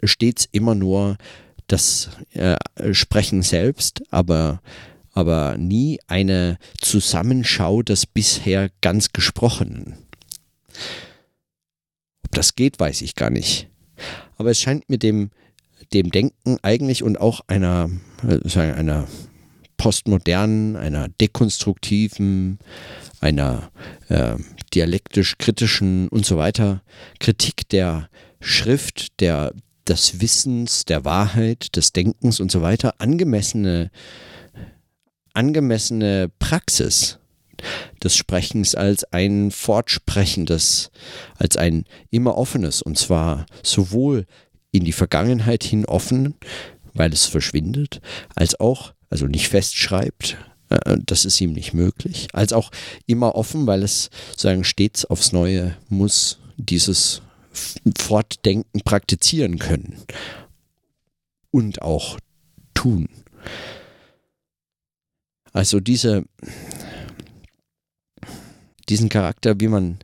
stets 0.03 0.47
immer 0.51 0.75
nur 0.75 1.17
das 1.67 2.09
äh, 2.33 2.57
Sprechen 2.93 3.41
selbst, 3.41 4.03
aber, 4.11 4.61
aber 5.13 5.57
nie 5.57 5.99
eine 6.07 6.57
Zusammenschau 6.79 7.81
des 7.81 8.05
bisher 8.05 8.69
ganz 8.81 9.13
Gesprochenen. 9.13 9.95
Ob 12.25 12.31
das 12.31 12.55
geht, 12.55 12.79
weiß 12.79 13.01
ich 13.01 13.15
gar 13.15 13.29
nicht. 13.29 13.69
Aber 14.37 14.51
es 14.51 14.59
scheint 14.59 14.89
mit 14.89 15.03
dem, 15.03 15.31
dem 15.93 16.11
Denken 16.11 16.57
eigentlich 16.61 17.03
und 17.03 17.19
auch 17.19 17.41
einer, 17.47 17.89
äh, 18.27 18.59
einer 18.59 19.07
postmodernen, 19.81 20.75
einer 20.75 21.07
dekonstruktiven, 21.07 22.59
einer 23.19 23.71
äh, 24.09 24.35
dialektisch-kritischen 24.75 26.07
und 26.09 26.23
so 26.23 26.37
weiter 26.37 26.83
Kritik 27.19 27.67
der 27.69 28.07
Schrift, 28.41 29.19
der, 29.21 29.55
des 29.87 30.21
Wissens, 30.21 30.85
der 30.85 31.03
Wahrheit, 31.03 31.75
des 31.75 31.93
Denkens 31.93 32.39
und 32.39 32.51
so 32.51 32.61
weiter 32.61 32.93
angemessene, 32.99 33.89
angemessene 35.33 36.29
Praxis 36.37 37.17
des 38.03 38.15
Sprechens 38.15 38.75
als 38.75 39.03
ein 39.05 39.49
fortsprechendes, 39.49 40.91
als 41.37 41.57
ein 41.57 41.85
immer 42.11 42.37
offenes 42.37 42.83
und 42.83 42.99
zwar 42.99 43.47
sowohl 43.63 44.27
in 44.71 44.85
die 44.85 44.91
Vergangenheit 44.91 45.63
hin 45.63 45.85
offen, 45.85 46.35
weil 46.93 47.11
es 47.11 47.25
verschwindet, 47.25 47.99
als 48.35 48.59
auch, 48.59 48.93
also 49.11 49.27
nicht 49.27 49.49
festschreibt, 49.49 50.37
äh, 50.69 50.97
das 51.05 51.25
ist 51.25 51.39
ihm 51.39 51.53
nicht 51.53 51.73
möglich, 51.73 52.29
als 52.33 52.53
auch 52.53 52.71
immer 53.05 53.35
offen, 53.35 53.67
weil 53.67 53.83
es 53.83 54.09
sagen 54.35 54.63
stets 54.63 55.05
aufs 55.05 55.31
Neue 55.31 55.77
muss 55.89 56.39
dieses 56.57 57.21
Fortdenken 57.97 58.81
praktizieren 58.81 59.59
können 59.59 59.97
und 61.51 61.81
auch 61.81 62.17
tun. 62.73 63.09
Also 65.51 65.81
diese, 65.81 66.23
diesen 68.87 69.09
Charakter, 69.09 69.59
wie 69.59 69.67
man, 69.67 69.99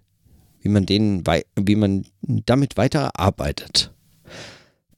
wie 0.60 0.70
man 0.70 0.86
den, 0.86 1.24
wie 1.56 1.76
man 1.76 2.06
damit 2.22 2.76
weiterarbeitet, 2.76 3.94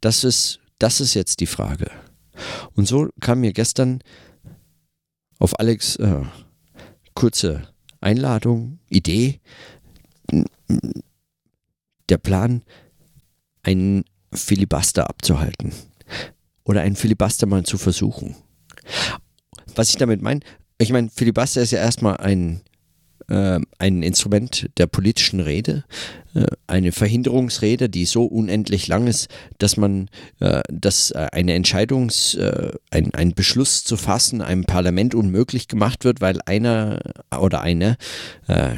das 0.02 0.24
ist, 0.24 0.60
das 0.80 1.02
ist 1.02 1.14
jetzt 1.14 1.40
die 1.40 1.46
Frage. 1.46 1.92
Und 2.76 2.88
so 2.88 3.10
kam 3.20 3.42
mir 3.42 3.54
gestern 3.54 4.00
auf 5.40 5.60
Alex 5.60 5.96
äh, 5.98 6.24
kurze 7.14 7.68
Einladung, 8.02 8.80
Idee, 8.90 9.40
der 12.10 12.18
Plan, 12.18 12.64
einen 13.64 14.06
Filibuster 14.34 15.10
abzuhalten 15.10 15.74
oder 16.64 16.82
einen 16.82 16.96
Filibuster 16.96 17.46
mal 17.46 17.64
zu 17.64 17.78
versuchen. 17.78 18.36
Was 19.76 19.90
ich 19.90 19.98
damit 19.98 20.22
meine, 20.22 20.42
ich 20.78 20.92
meine, 20.92 21.10
Filibuster 21.10 21.62
ist 21.62 21.72
ja 21.72 21.80
erstmal 21.80 22.18
ein, 22.18 22.62
äh, 23.30 23.60
ein 23.78 24.02
Instrument 24.02 24.70
der 24.78 24.88
politischen 24.88 25.40
Rede, 25.40 25.84
äh, 26.34 26.46
eine 26.68 26.92
Verhinderungsrede, 26.92 27.88
die 27.88 28.06
so 28.06 28.26
unendlich 28.26 28.88
lang 28.88 29.08
ist, 29.08 29.30
dass 29.60 29.78
man, 29.78 30.10
äh, 30.40 30.62
dass 30.70 31.12
eine 31.12 31.54
Entscheidungs, 31.54 32.38
ein, 32.92 33.14
ein 33.14 33.34
Beschluss 33.34 33.84
zu 33.84 33.98
fassen 33.98 34.42
einem 34.42 34.66
Parlament 34.66 35.16
unmöglich 35.16 35.68
gemacht 35.68 36.06
wird, 36.06 36.22
weil 36.22 36.40
einer 36.46 37.00
oder 37.40 37.62
eine 37.62 37.98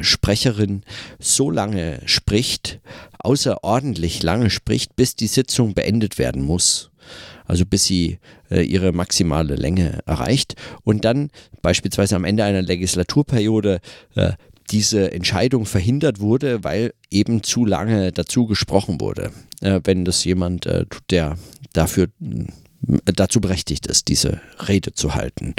Sprecherin 0.00 0.82
so 1.18 1.50
lange 1.50 2.00
spricht, 2.06 2.80
außerordentlich 3.18 4.22
lange 4.22 4.50
spricht, 4.50 4.96
bis 4.96 5.16
die 5.16 5.26
Sitzung 5.26 5.74
beendet 5.74 6.18
werden 6.18 6.42
muss. 6.42 6.91
Also 7.46 7.64
bis 7.66 7.84
sie 7.84 8.18
äh, 8.50 8.62
ihre 8.62 8.92
maximale 8.92 9.54
Länge 9.54 10.00
erreicht 10.06 10.54
und 10.84 11.04
dann 11.04 11.30
beispielsweise 11.62 12.16
am 12.16 12.24
Ende 12.24 12.44
einer 12.44 12.62
Legislaturperiode 12.62 13.80
äh, 14.14 14.32
diese 14.70 15.12
Entscheidung 15.12 15.66
verhindert 15.66 16.20
wurde, 16.20 16.64
weil 16.64 16.94
eben 17.10 17.42
zu 17.42 17.64
lange 17.64 18.12
dazu 18.12 18.46
gesprochen 18.46 19.00
wurde. 19.00 19.30
Äh, 19.60 19.80
wenn 19.84 20.04
das 20.04 20.24
jemand 20.24 20.66
äh, 20.66 20.86
tut, 20.86 21.02
der 21.10 21.36
dafür 21.72 22.08
äh, 22.22 22.44
dazu 23.04 23.40
berechtigt 23.40 23.86
ist, 23.86 24.08
diese 24.08 24.40
Rede 24.66 24.92
zu 24.92 25.14
halten. 25.14 25.54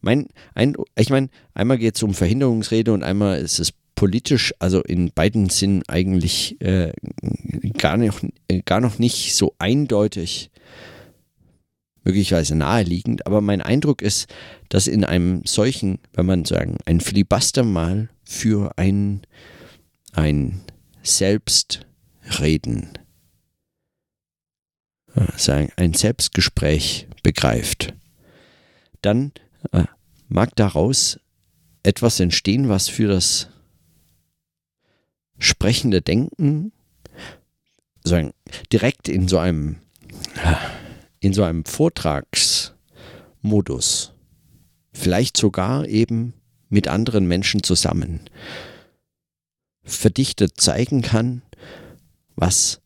Mein 0.00 0.28
Eindruck, 0.54 0.86
ich 0.96 1.10
meine, 1.10 1.28
einmal 1.54 1.78
geht 1.78 1.96
es 1.96 2.02
um 2.02 2.14
Verhinderungsrede 2.14 2.92
und 2.92 3.02
einmal 3.02 3.38
ist 3.38 3.60
es 3.60 3.72
politisch, 3.94 4.54
also 4.58 4.82
in 4.82 5.12
beiden 5.12 5.50
Sinnen 5.50 5.82
eigentlich 5.86 6.58
äh, 6.62 6.92
gar, 7.76 7.98
noch, 7.98 8.20
gar 8.64 8.80
noch 8.80 8.98
nicht 8.98 9.34
so 9.34 9.54
eindeutig, 9.58 10.50
möglicherweise 12.04 12.54
naheliegend, 12.54 13.26
aber 13.26 13.40
mein 13.40 13.60
Eindruck 13.60 14.02
ist, 14.02 14.32
dass 14.68 14.86
in 14.86 15.04
einem 15.04 15.44
solchen, 15.44 15.98
wenn 16.12 16.26
man 16.26 16.44
sagen, 16.44 16.78
ein 16.86 17.00
Filibuster 17.00 17.62
mal 17.62 18.08
für 18.24 18.72
ein, 18.76 19.22
ein 20.12 20.60
Selbstreden, 21.02 22.90
äh, 25.14 25.68
ein 25.76 25.94
Selbstgespräch 25.94 27.08
begreift, 27.22 27.94
dann 29.02 29.32
äh, 29.72 29.84
mag 30.28 30.54
daraus 30.56 31.18
etwas 31.82 32.20
entstehen, 32.20 32.68
was 32.68 32.88
für 32.88 33.08
das 33.08 33.48
sprechende 35.38 36.02
Denken 36.02 36.72
sagen, 38.04 38.32
direkt 38.72 39.08
in 39.08 39.28
so 39.28 39.38
einem 39.38 39.76
in 41.20 41.32
so 41.32 41.44
einem 41.44 41.64
Vortragsmodus, 41.64 44.12
vielleicht 44.92 45.36
sogar 45.36 45.86
eben 45.86 46.34
mit 46.68 46.88
anderen 46.88 47.28
Menschen 47.28 47.62
zusammen, 47.62 48.22
verdichtet 49.82 50.60
zeigen 50.60 51.00
kann, 51.02 51.42
was, 52.36 52.80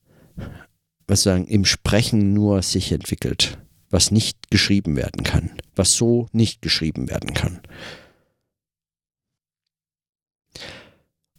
was 1.07 1.23
sagen, 1.23 1.47
im 1.47 1.64
Sprechen 1.64 2.35
nur 2.35 2.61
sich 2.62 2.91
entwickelt, 2.93 3.59
was 3.91 4.11
nicht 4.11 4.50
geschrieben 4.50 4.97
werden 4.97 5.23
kann, 5.23 5.53
was 5.76 5.95
so 5.95 6.26
nicht 6.33 6.61
geschrieben 6.61 7.09
werden 7.09 7.35
kann. 7.35 7.61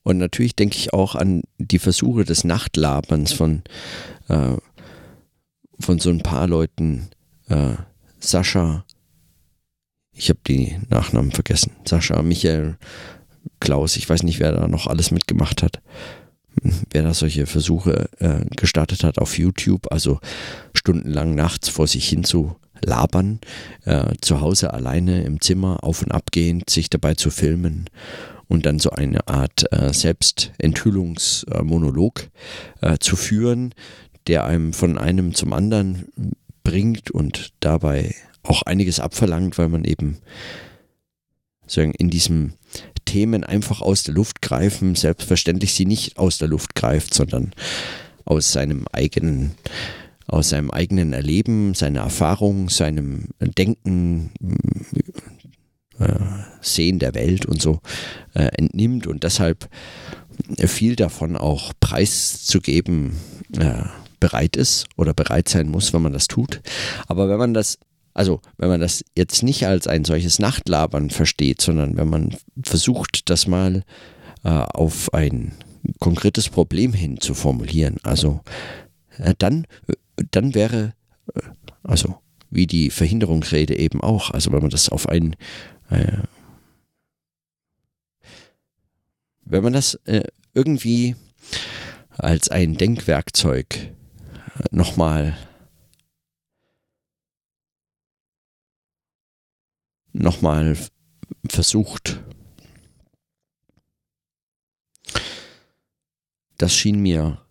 Und 0.03 0.19
natürlich 0.19 0.55
denke 0.55 0.77
ich 0.77 0.93
auch 0.93 1.15
an 1.15 1.41
die 1.57 1.79
Versuche 1.79 2.23
des 2.25 2.43
Nachtlaberns 2.43 3.33
von, 3.33 3.63
äh, 4.29 4.57
von 5.79 5.99
so 5.99 6.09
ein 6.09 6.21
paar 6.21 6.47
Leuten. 6.47 7.09
Äh, 7.49 7.73
Sascha, 8.19 8.85
ich 10.13 10.29
habe 10.29 10.39
die 10.47 10.77
Nachnamen 10.89 11.31
vergessen. 11.31 11.73
Sascha, 11.85 12.21
Michael, 12.21 12.77
Klaus, 13.59 13.97
ich 13.97 14.09
weiß 14.09 14.23
nicht, 14.23 14.39
wer 14.39 14.51
da 14.51 14.67
noch 14.67 14.87
alles 14.87 15.11
mitgemacht 15.11 15.61
hat. 15.61 15.81
Wer 16.91 17.03
da 17.03 17.13
solche 17.13 17.45
Versuche 17.45 18.09
äh, 18.19 18.45
gestartet 18.55 19.03
hat 19.03 19.19
auf 19.19 19.37
YouTube, 19.37 19.91
also 19.91 20.19
stundenlang 20.73 21.35
nachts 21.35 21.67
vor 21.67 21.85
sich 21.85 22.07
hin 22.07 22.23
zu 22.23 22.55
labern, 22.81 23.41
äh, 23.83 24.13
zu 24.21 24.39
Hause 24.39 24.73
alleine 24.73 25.23
im 25.23 25.41
Zimmer 25.41 25.83
auf 25.83 26.01
und 26.01 26.11
ab 26.11 26.31
gehend, 26.31 26.69
sich 26.69 26.89
dabei 26.89 27.15
zu 27.15 27.29
filmen 27.29 27.89
und 28.47 28.65
dann 28.65 28.79
so 28.79 28.91
eine 28.91 29.27
Art 29.27 29.65
äh, 29.71 29.91
Selbstenthüllungsmonolog 29.93 32.29
äh, 32.81 32.97
zu 32.99 33.17
führen, 33.17 33.73
der 34.27 34.45
einem 34.45 34.73
von 34.73 34.97
einem 34.97 35.33
zum 35.33 35.53
anderen 35.53 36.05
bringt 36.63 37.11
und 37.11 37.53
dabei 37.59 38.15
auch 38.43 38.63
einiges 38.63 38.99
abverlangt, 38.99 39.57
weil 39.57 39.69
man 39.69 39.83
eben 39.83 40.17
sagen, 41.67 41.93
in 41.93 42.09
diesem 42.09 42.53
Themen 43.05 43.43
einfach 43.43 43.81
aus 43.81 44.03
der 44.03 44.15
Luft 44.15 44.41
greifen, 44.41 44.95
selbstverständlich 44.95 45.73
sie 45.73 45.85
nicht 45.85 46.17
aus 46.17 46.37
der 46.37 46.47
Luft 46.47 46.75
greift, 46.75 47.13
sondern 47.13 47.51
aus 48.25 48.51
seinem 48.51 48.85
eigenen 48.91 49.51
aus 50.27 50.49
seinem 50.49 50.71
eigenen 50.71 51.13
Erleben, 51.13 51.75
seiner 51.75 52.01
Erfahrung, 52.01 52.69
seinem 52.69 53.27
Denken, 53.39 54.31
äh, 55.99 56.15
Sehen 56.61 56.97
der 56.97 57.13
Welt 57.13 57.45
und 57.45 57.61
so 57.61 57.79
äh, 58.33 58.47
entnimmt. 58.57 59.05
Und 59.05 59.23
deshalb 59.23 59.69
viel 60.57 60.95
davon 60.95 61.37
auch 61.37 61.73
preiszugeben 61.79 63.11
äh, 63.57 63.83
bereit 64.25 64.55
ist 64.55 64.87
oder 64.97 65.13
bereit 65.13 65.49
sein 65.49 65.69
muss, 65.69 65.93
wenn 65.93 66.01
man 66.01 66.13
das 66.13 66.27
tut. 66.27 66.61
Aber 67.07 67.29
wenn 67.29 67.37
man 67.37 67.53
das 67.53 67.77
also, 68.15 68.39
wenn 68.57 68.69
man 68.69 68.79
das 68.79 69.03
jetzt 69.13 69.43
nicht 69.43 69.67
als 69.67 69.87
ein 69.87 70.05
solches 70.05 70.39
Nachtlabern 70.39 71.09
versteht, 71.09 71.59
sondern 71.59 71.97
wenn 71.97 72.07
man 72.07 72.33
versucht, 72.63 73.29
das 73.29 73.45
mal 73.45 73.83
äh, 74.45 74.49
auf 74.49 75.13
ein 75.13 75.51
konkretes 75.99 76.47
Problem 76.47 76.93
hin 76.93 77.19
zu 77.19 77.33
formulieren, 77.33 77.97
also 78.03 78.39
äh, 79.17 79.33
dann, 79.37 79.67
dann 80.31 80.55
wäre, 80.55 80.93
äh, 81.33 81.41
also 81.83 82.15
wie 82.49 82.67
die 82.67 82.89
Verhinderungsrede 82.89 83.77
eben 83.77 83.99
auch, 83.99 84.31
also 84.31 84.53
wenn 84.53 84.61
man 84.61 84.71
das 84.71 84.87
auf 84.87 85.09
ein 85.09 85.35
äh, 85.89 86.19
wenn 89.45 89.63
man 89.63 89.73
das 89.73 89.95
äh, 90.05 90.23
irgendwie 90.53 91.15
als 92.17 92.49
ein 92.49 92.77
Denkwerkzeug 92.77 93.75
äh, 93.75 94.04
nochmal 94.71 95.37
nochmal 100.15 100.77
versucht. 101.49 102.23
Das 106.57 106.73
schien 106.73 107.01
mir, 107.01 107.45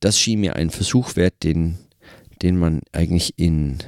das 0.00 0.18
schien 0.18 0.40
mir 0.40 0.56
ein 0.56 0.70
Versuch 0.70 1.16
wert, 1.16 1.42
den, 1.42 1.78
den 2.42 2.58
man 2.58 2.80
eigentlich 2.92 3.38
in 3.38 3.78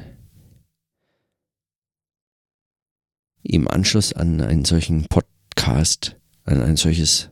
im 3.42 3.66
Anschluss 3.66 4.12
an 4.12 4.40
einen 4.40 4.64
solchen 4.64 5.06
Podcast, 5.06 6.16
an 6.44 6.62
ein 6.62 6.76
solches 6.76 7.30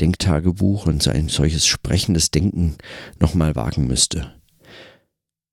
Denktagebuch 0.00 0.86
und 0.86 1.06
ein 1.08 1.28
solches 1.28 1.66
sprechendes 1.66 2.30
Denken 2.30 2.76
nochmal 3.20 3.54
wagen 3.54 3.86
müsste. 3.86 4.34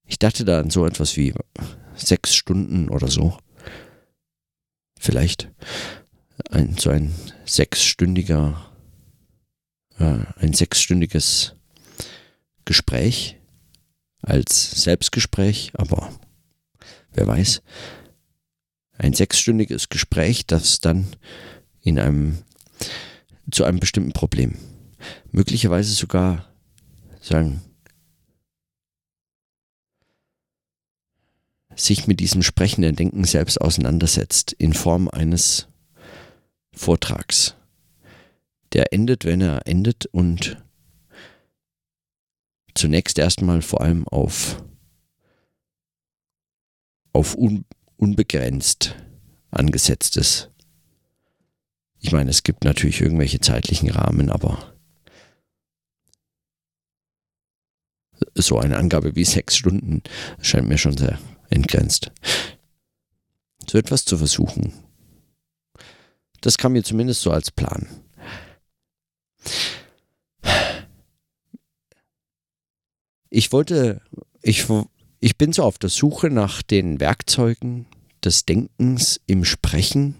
Ich 0.06 0.18
dachte 0.18 0.44
da 0.44 0.60
an 0.60 0.70
so 0.70 0.86
etwas 0.86 1.16
wie 1.16 1.34
sechs 1.94 2.34
Stunden 2.34 2.88
oder 2.88 3.08
so. 3.08 3.38
Vielleicht 4.98 5.50
ein, 6.50 6.76
so 6.76 6.90
ein 6.90 7.14
sechsstündiger, 7.44 8.70
äh, 9.98 10.18
ein 10.36 10.52
sechsstündiges 10.52 11.54
Gespräch 12.64 13.36
als 14.22 14.82
Selbstgespräch, 14.82 15.72
aber 15.74 16.12
wer 17.12 17.26
weiß, 17.26 17.62
ein 18.98 19.14
sechsstündiges 19.14 19.88
Gespräch, 19.88 20.46
das 20.46 20.80
dann 20.80 21.06
in 21.80 21.98
einem 21.98 22.38
zu 23.50 23.64
einem 23.64 23.80
bestimmten 23.80 24.12
Problem, 24.12 24.56
möglicherweise 25.32 25.92
sogar 25.92 26.46
sagen, 27.20 27.62
sich 31.74 32.06
mit 32.06 32.20
diesem 32.20 32.42
sprechenden 32.42 32.96
Denken 32.96 33.24
selbst 33.24 33.60
auseinandersetzt 33.60 34.52
in 34.52 34.72
Form 34.74 35.08
eines 35.08 35.68
Vortrags. 36.72 37.54
Der 38.72 38.92
endet, 38.92 39.24
wenn 39.24 39.40
er 39.40 39.66
endet 39.66 40.06
und 40.06 40.62
zunächst 42.74 43.18
erstmal 43.18 43.62
vor 43.62 43.80
allem 43.80 44.06
auf, 44.06 44.62
auf 47.12 47.36
un, 47.36 47.64
unbegrenzt 47.96 48.94
angesetzt 49.50 50.16
ist. 50.16 50.49
Ich 52.00 52.12
meine, 52.12 52.30
es 52.30 52.42
gibt 52.42 52.64
natürlich 52.64 53.00
irgendwelche 53.00 53.40
zeitlichen 53.40 53.90
Rahmen, 53.90 54.30
aber 54.30 54.74
so 58.34 58.58
eine 58.58 58.76
Angabe 58.76 59.16
wie 59.16 59.24
sechs 59.24 59.56
Stunden 59.56 60.02
scheint 60.40 60.68
mir 60.68 60.78
schon 60.78 60.96
sehr 60.96 61.18
entgrenzt. 61.50 62.10
So 63.68 63.78
etwas 63.78 64.04
zu 64.04 64.18
versuchen. 64.18 64.72
Das 66.40 66.56
kam 66.56 66.72
mir 66.72 66.82
zumindest 66.82 67.20
so 67.20 67.30
als 67.30 67.50
Plan. 67.50 67.86
Ich 73.28 73.52
wollte, 73.52 74.00
ich, 74.42 74.66
ich 75.20 75.36
bin 75.36 75.52
so 75.52 75.62
auf 75.62 75.78
der 75.78 75.90
Suche 75.90 76.30
nach 76.30 76.62
den 76.62 76.98
Werkzeugen 76.98 77.86
des 78.24 78.44
Denkens 78.44 79.20
im 79.26 79.44
Sprechen, 79.44 80.16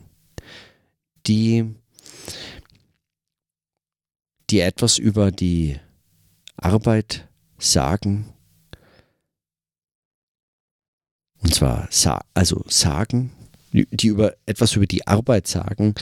die, 1.27 1.75
die 4.51 4.61
etwas 4.61 4.99
über 4.99 5.31
die 5.31 5.77
Arbeit 6.57 7.29
sagen, 7.59 8.33
Und 11.43 11.55
zwar 11.55 11.89
also 12.35 12.65
sagen, 12.69 13.33
die 13.73 14.09
über 14.09 14.35
etwas 14.47 14.77
über 14.77 14.87
die 14.87 15.07
Arbeit 15.07 15.47
sagen, 15.47 15.95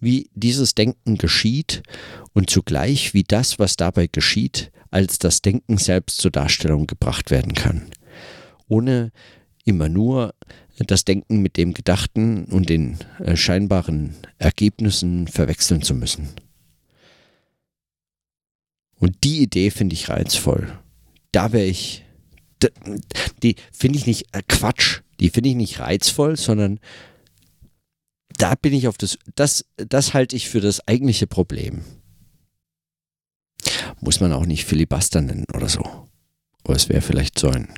wie 0.00 0.30
dieses 0.34 0.74
Denken 0.74 1.18
geschieht 1.18 1.82
und 2.32 2.50
zugleich 2.50 3.12
wie 3.12 3.24
das, 3.24 3.58
was 3.58 3.76
dabei 3.76 4.06
geschieht, 4.06 4.70
als 4.90 5.18
das 5.18 5.42
Denken 5.42 5.76
selbst 5.76 6.18
zur 6.18 6.30
Darstellung 6.30 6.86
gebracht 6.86 7.30
werden 7.30 7.54
kann. 7.54 7.90
Ohne 8.68 9.12
immer 9.66 9.88
nur 9.88 10.34
das 10.78 11.04
Denken 11.04 11.42
mit 11.42 11.56
dem 11.56 11.74
Gedachten 11.74 12.44
und 12.46 12.68
den 12.68 12.98
äh, 13.18 13.36
scheinbaren 13.36 14.14
Ergebnissen 14.38 15.26
verwechseln 15.26 15.82
zu 15.82 15.94
müssen. 15.94 16.28
Und 18.98 19.24
die 19.24 19.42
Idee 19.42 19.70
finde 19.70 19.94
ich 19.94 20.08
reizvoll. 20.08 20.78
Da 21.32 21.52
wäre 21.52 21.64
ich, 21.64 22.04
die 23.42 23.56
finde 23.72 23.98
ich 23.98 24.06
nicht 24.06 24.34
äh, 24.34 24.42
Quatsch, 24.48 25.00
die 25.20 25.30
finde 25.30 25.50
ich 25.50 25.56
nicht 25.56 25.80
reizvoll, 25.80 26.36
sondern 26.36 26.78
da 28.38 28.54
bin 28.54 28.72
ich 28.72 28.88
auf 28.88 28.98
das, 28.98 29.18
das, 29.34 29.64
das 29.76 30.14
halte 30.14 30.36
ich 30.36 30.48
für 30.48 30.60
das 30.60 30.86
eigentliche 30.86 31.26
Problem. 31.26 31.84
Muss 34.00 34.20
man 34.20 34.32
auch 34.32 34.46
nicht 34.46 34.66
Filibuster 34.66 35.22
nennen 35.22 35.46
oder 35.54 35.68
so. 35.68 35.82
Aber 36.64 36.74
es 36.76 36.88
wäre 36.88 37.00
vielleicht 37.00 37.38
so 37.38 37.48
ein, 37.48 37.72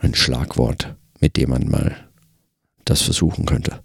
ein 0.00 0.14
Schlagwort, 0.14 0.96
mit 1.20 1.36
dem 1.36 1.50
man 1.50 1.68
mal 1.68 2.10
das 2.84 3.02
versuchen 3.02 3.46
könnte. 3.46 3.82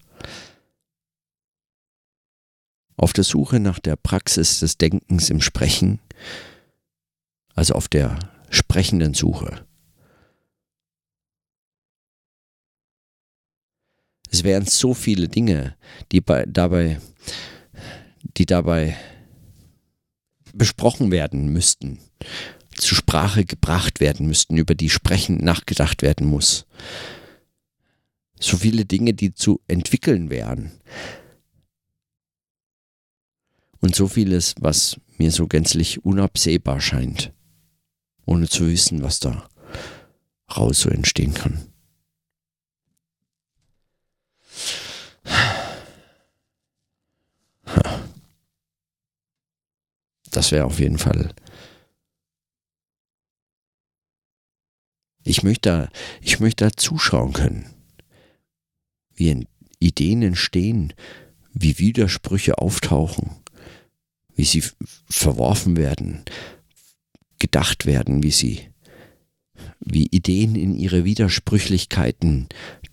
Auf 2.97 3.13
der 3.13 3.23
Suche 3.23 3.59
nach 3.59 3.79
der 3.79 3.97
Praxis 3.97 4.59
des 4.59 4.77
Denkens 4.77 5.29
im 5.29 5.41
Sprechen, 5.41 5.99
also 7.53 7.73
auf 7.73 7.87
der 7.87 8.17
sprechenden 8.49 9.13
Suche, 9.13 9.65
Es 14.35 14.43
wären 14.43 14.65
so 14.65 14.93
viele 14.93 15.29
Dinge, 15.29 15.77
die 16.11 16.19
bei, 16.19 16.45
dabei, 16.45 16.99
die 18.35 18.45
dabei 18.45 18.97
besprochen 20.53 21.09
werden 21.09 21.53
müssten, 21.53 21.99
zur 22.77 22.97
Sprache 22.97 23.45
gebracht 23.45 23.99
werden 23.99 24.27
müssten, 24.27 24.57
über 24.57 24.75
die 24.75 24.89
sprechend 24.89 25.41
nachgedacht 25.41 26.01
werden 26.01 26.27
muss. 26.27 26.65
So 28.39 28.57
viele 28.57 28.85
Dinge, 28.85 29.13
die 29.13 29.33
zu 29.33 29.61
entwickeln 29.67 30.29
wären. 30.29 30.71
Und 33.79 33.95
so 33.95 34.07
vieles, 34.07 34.55
was 34.59 34.99
mir 35.17 35.31
so 35.31 35.47
gänzlich 35.47 36.03
unabsehbar 36.03 36.81
scheint, 36.81 37.33
ohne 38.25 38.47
zu 38.49 38.67
wissen, 38.67 39.03
was 39.03 39.19
da 39.19 39.47
raus 40.55 40.81
so 40.81 40.89
entstehen 40.89 41.33
kann. 41.33 41.67
Das 50.31 50.51
wäre 50.51 50.65
auf 50.65 50.79
jeden 50.79 50.97
Fall. 50.97 51.33
Ich 55.25 55.43
möchte, 55.43 55.69
da, 55.69 55.89
ich 56.21 56.39
möchte 56.39 56.65
da 56.65 56.71
zuschauen 56.71 57.33
können, 57.33 57.65
wie 59.13 59.45
Ideen 59.79 60.21
entstehen, 60.21 60.93
wie 61.53 61.77
Widersprüche 61.79 62.57
auftauchen, 62.57 63.31
wie 64.35 64.45
sie 64.45 64.63
verworfen 65.09 65.75
werden, 65.75 66.23
gedacht 67.39 67.85
werden, 67.85 68.23
wie 68.23 68.31
sie, 68.31 68.69
wie 69.79 70.07
Ideen 70.07 70.55
in 70.55 70.75
ihre 70.75 71.03
Widersprüchlichkeiten 71.03 72.47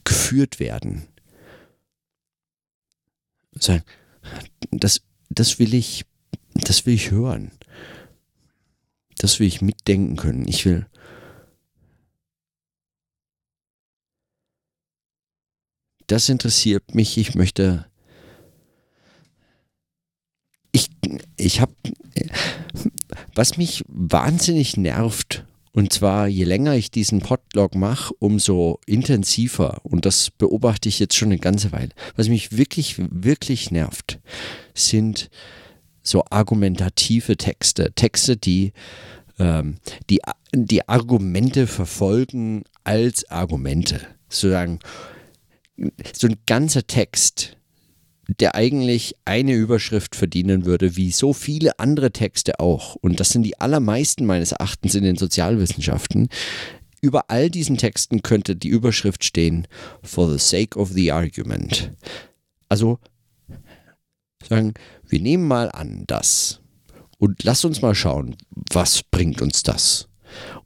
geführt 0.05 0.59
werden. 0.59 1.07
Das, 4.71 5.03
das 5.29 5.59
will 5.59 5.75
ich 5.75 6.07
das 6.55 6.87
will 6.87 6.95
ich 6.95 7.11
hören. 7.11 7.51
Das 9.19 9.41
will 9.41 9.47
ich 9.47 9.63
mitdenken 9.63 10.17
können. 10.17 10.47
Ich 10.49 10.65
will. 10.65 10.87
Das 16.07 16.29
interessiert 16.29 16.95
mich. 16.95 17.19
Ich 17.19 17.35
möchte. 17.35 17.87
Ich, 20.73 20.89
ich 21.37 21.61
habe. 21.61 21.73
Was 23.35 23.57
mich 23.57 23.85
wahnsinnig 23.89 24.77
nervt, 24.77 25.45
und 25.73 25.93
zwar 25.93 26.29
je 26.29 26.45
länger 26.45 26.75
ich 26.75 26.91
diesen 26.91 27.21
Podlog 27.21 27.75
mache, 27.75 28.13
umso 28.19 28.79
intensiver, 28.87 29.81
und 29.85 30.05
das 30.05 30.31
beobachte 30.31 30.89
ich 30.89 30.99
jetzt 30.99 31.17
schon 31.17 31.29
eine 31.29 31.39
ganze 31.39 31.73
Weile, 31.73 31.91
was 32.15 32.29
mich 32.29 32.57
wirklich, 32.57 32.97
wirklich 32.99 33.71
nervt, 33.71 34.21
sind 34.75 35.31
so 36.03 36.25
argumentative 36.29 37.37
Texte, 37.37 37.93
Texte, 37.95 38.37
die, 38.37 38.73
ähm, 39.39 39.77
die, 40.11 40.21
die 40.53 40.89
Argumente 40.89 41.67
verfolgen 41.67 42.65
als 42.85 43.31
Argumente. 43.31 44.01
Sozusagen 44.29 44.79
so 46.15 46.27
ein 46.27 46.37
ganzer 46.47 46.87
Text, 46.87 47.57
der 48.41 48.55
eigentlich 48.55 49.17
eine 49.25 49.55
Überschrift 49.55 50.17
verdienen 50.17 50.65
würde, 50.65 50.97
wie 50.97 51.11
so 51.11 51.33
viele 51.33 51.79
andere 51.79 52.13
Texte 52.13 52.61
auch. 52.61 52.95
Und 52.97 53.21
das 53.21 53.31
sind 53.31 53.43
die 53.43 53.61
allermeisten 53.61 54.27
meines 54.27 54.53
Erachtens 54.53 54.95
in 54.95 55.05
den 55.05 55.17
Sozialwissenschaften. 55.17 56.29
Über 57.01 57.31
all 57.31 57.51
diesen 57.51 57.77
Texten 57.77 58.23
könnte 58.23 58.55
die 58.55 58.69
Überschrift 58.69 59.25
stehen, 59.25 59.67
for 60.03 60.31
the 60.31 60.39
sake 60.39 60.79
of 60.79 60.91
the 60.91 61.11
argument. 61.11 61.91
Also 62.69 63.01
sagen, 64.49 64.75
wir 65.07 65.21
nehmen 65.21 65.47
mal 65.47 65.71
an 65.71 66.05
das 66.07 66.61
und 67.19 67.43
lass 67.45 67.65
uns 67.65 67.83
mal 67.83 67.95
schauen, 67.95 68.37
was 68.73 69.03
bringt 69.03 69.43
uns 69.43 69.63
das? 69.63 70.09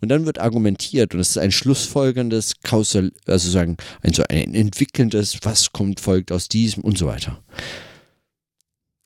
Und 0.01 0.09
dann 0.09 0.27
wird 0.27 0.41
argumentiert 0.41 1.15
und 1.15 1.21
es 1.21 1.31
ist 1.31 1.39
ein 1.39 1.53
schlussfolgerndes, 1.53 2.61
kausal, 2.63 3.13
also 3.27 3.49
sagen, 3.51 3.77
ein, 4.03 4.13
so 4.13 4.25
ein 4.29 4.55
entwickelndes, 4.55 5.39
was 5.43 5.73
kommt, 5.73 6.01
folgt 6.01 6.33
aus 6.33 6.49
diesem 6.49 6.83
und 6.83 6.99
so 6.99 7.07
weiter. 7.07 7.41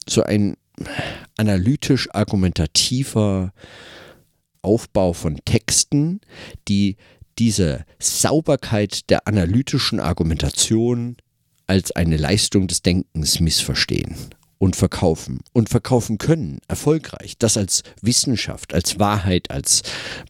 So 0.09 0.23
ein 0.23 0.57
analytisch-argumentativer 1.37 3.53
Aufbau 4.62 5.12
von 5.12 5.38
Texten, 5.44 6.23
die 6.68 6.96
diese 7.38 7.85
Sauberkeit 7.99 9.11
der 9.11 9.27
analytischen 9.27 10.01
Argumentation 10.01 11.16
als 11.66 11.92
eine 11.92 12.16
Leistung 12.16 12.66
des 12.66 12.81
Denkens 12.83 13.40
missverstehen 13.40 14.16
und 14.61 14.77
verkaufen 14.77 15.40
und 15.55 15.70
verkaufen 15.70 16.18
können, 16.18 16.61
erfolgreich. 16.68 17.38
Das 17.38 17.57
als 17.57 17.83
Wissenschaft, 18.03 18.75
als 18.75 18.99
Wahrheit, 18.99 19.51
als 19.51 19.83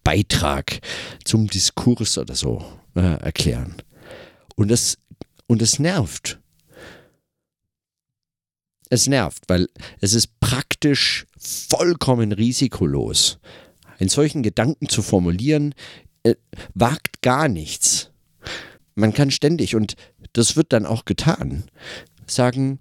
Beitrag 0.04 0.80
zum 1.24 1.48
Diskurs 1.48 2.16
oder 2.16 2.36
so 2.36 2.64
äh, 2.94 3.00
erklären. 3.00 3.82
Und 4.54 4.68
das, 4.68 4.98
und 5.48 5.60
das 5.60 5.80
nervt. 5.80 6.38
Es 8.88 9.08
nervt, 9.08 9.42
weil 9.48 9.68
es 10.00 10.14
ist 10.14 10.38
praktisch 10.38 11.26
vollkommen 11.36 12.30
risikolos. 12.30 13.40
Einen 13.98 14.10
solchen 14.10 14.44
Gedanken 14.44 14.88
zu 14.88 15.02
formulieren, 15.02 15.74
äh, 16.22 16.36
wagt 16.74 17.20
gar 17.20 17.48
nichts. 17.48 18.12
Man 18.94 19.12
kann 19.12 19.32
ständig, 19.32 19.74
und 19.74 19.96
das 20.34 20.54
wird 20.54 20.72
dann 20.72 20.86
auch 20.86 21.04
getan, 21.04 21.64
sagen, 22.28 22.78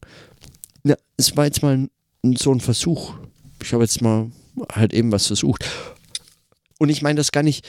ja, 0.84 0.96
es 1.18 1.36
war 1.38 1.46
jetzt 1.46 1.62
mal 1.62 1.89
so 2.24 2.54
ein 2.54 2.60
Versuch. 2.60 3.13
Ich 3.62 3.74
habe 3.74 3.84
jetzt 3.84 4.02
mal 4.02 4.32
halt 4.72 4.94
eben 4.94 5.12
was 5.12 5.28
versucht. 5.28 5.65
Und 6.78 6.89
ich 6.89 7.02
meine 7.02 7.18
das 7.18 7.32
gar 7.32 7.44
nicht, 7.44 7.68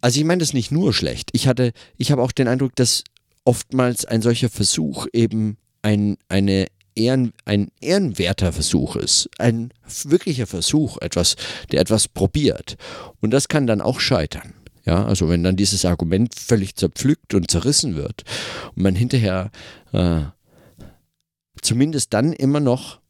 also 0.00 0.18
ich 0.18 0.26
meine 0.26 0.40
das 0.40 0.52
nicht 0.52 0.70
nur 0.70 0.92
schlecht. 0.92 1.30
Ich 1.32 1.46
hatte, 1.46 1.72
ich 1.96 2.12
habe 2.12 2.22
auch 2.22 2.32
den 2.32 2.48
Eindruck, 2.48 2.76
dass 2.76 3.04
oftmals 3.44 4.04
ein 4.04 4.22
solcher 4.22 4.48
Versuch 4.48 5.06
eben 5.12 5.56
ein, 5.82 6.16
eine 6.28 6.66
Ehren, 6.94 7.32
ein 7.44 7.70
ehrenwerter 7.80 8.52
Versuch 8.52 8.96
ist. 8.96 9.28
Ein 9.38 9.72
wirklicher 10.04 10.46
Versuch, 10.46 10.98
etwas, 11.00 11.36
der 11.72 11.80
etwas 11.80 12.08
probiert. 12.08 12.76
Und 13.20 13.30
das 13.30 13.48
kann 13.48 13.66
dann 13.66 13.80
auch 13.80 14.00
scheitern. 14.00 14.54
Ja, 14.84 15.04
also 15.04 15.28
wenn 15.28 15.44
dann 15.44 15.56
dieses 15.56 15.84
Argument 15.84 16.34
völlig 16.34 16.74
zerpflückt 16.74 17.34
und 17.34 17.50
zerrissen 17.50 17.96
wird 17.96 18.24
und 18.74 18.82
man 18.82 18.94
hinterher 18.94 19.50
äh, 19.92 20.22
zumindest 21.62 22.12
dann 22.14 22.32
immer 22.32 22.60
noch, 22.60 23.00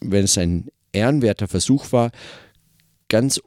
wenn 0.00 0.24
es 0.24 0.38
ein 0.38 0.68
ehrenwerter 0.92 1.48
Versuch 1.48 1.92
war, 1.92 2.10
ganz 3.08 3.40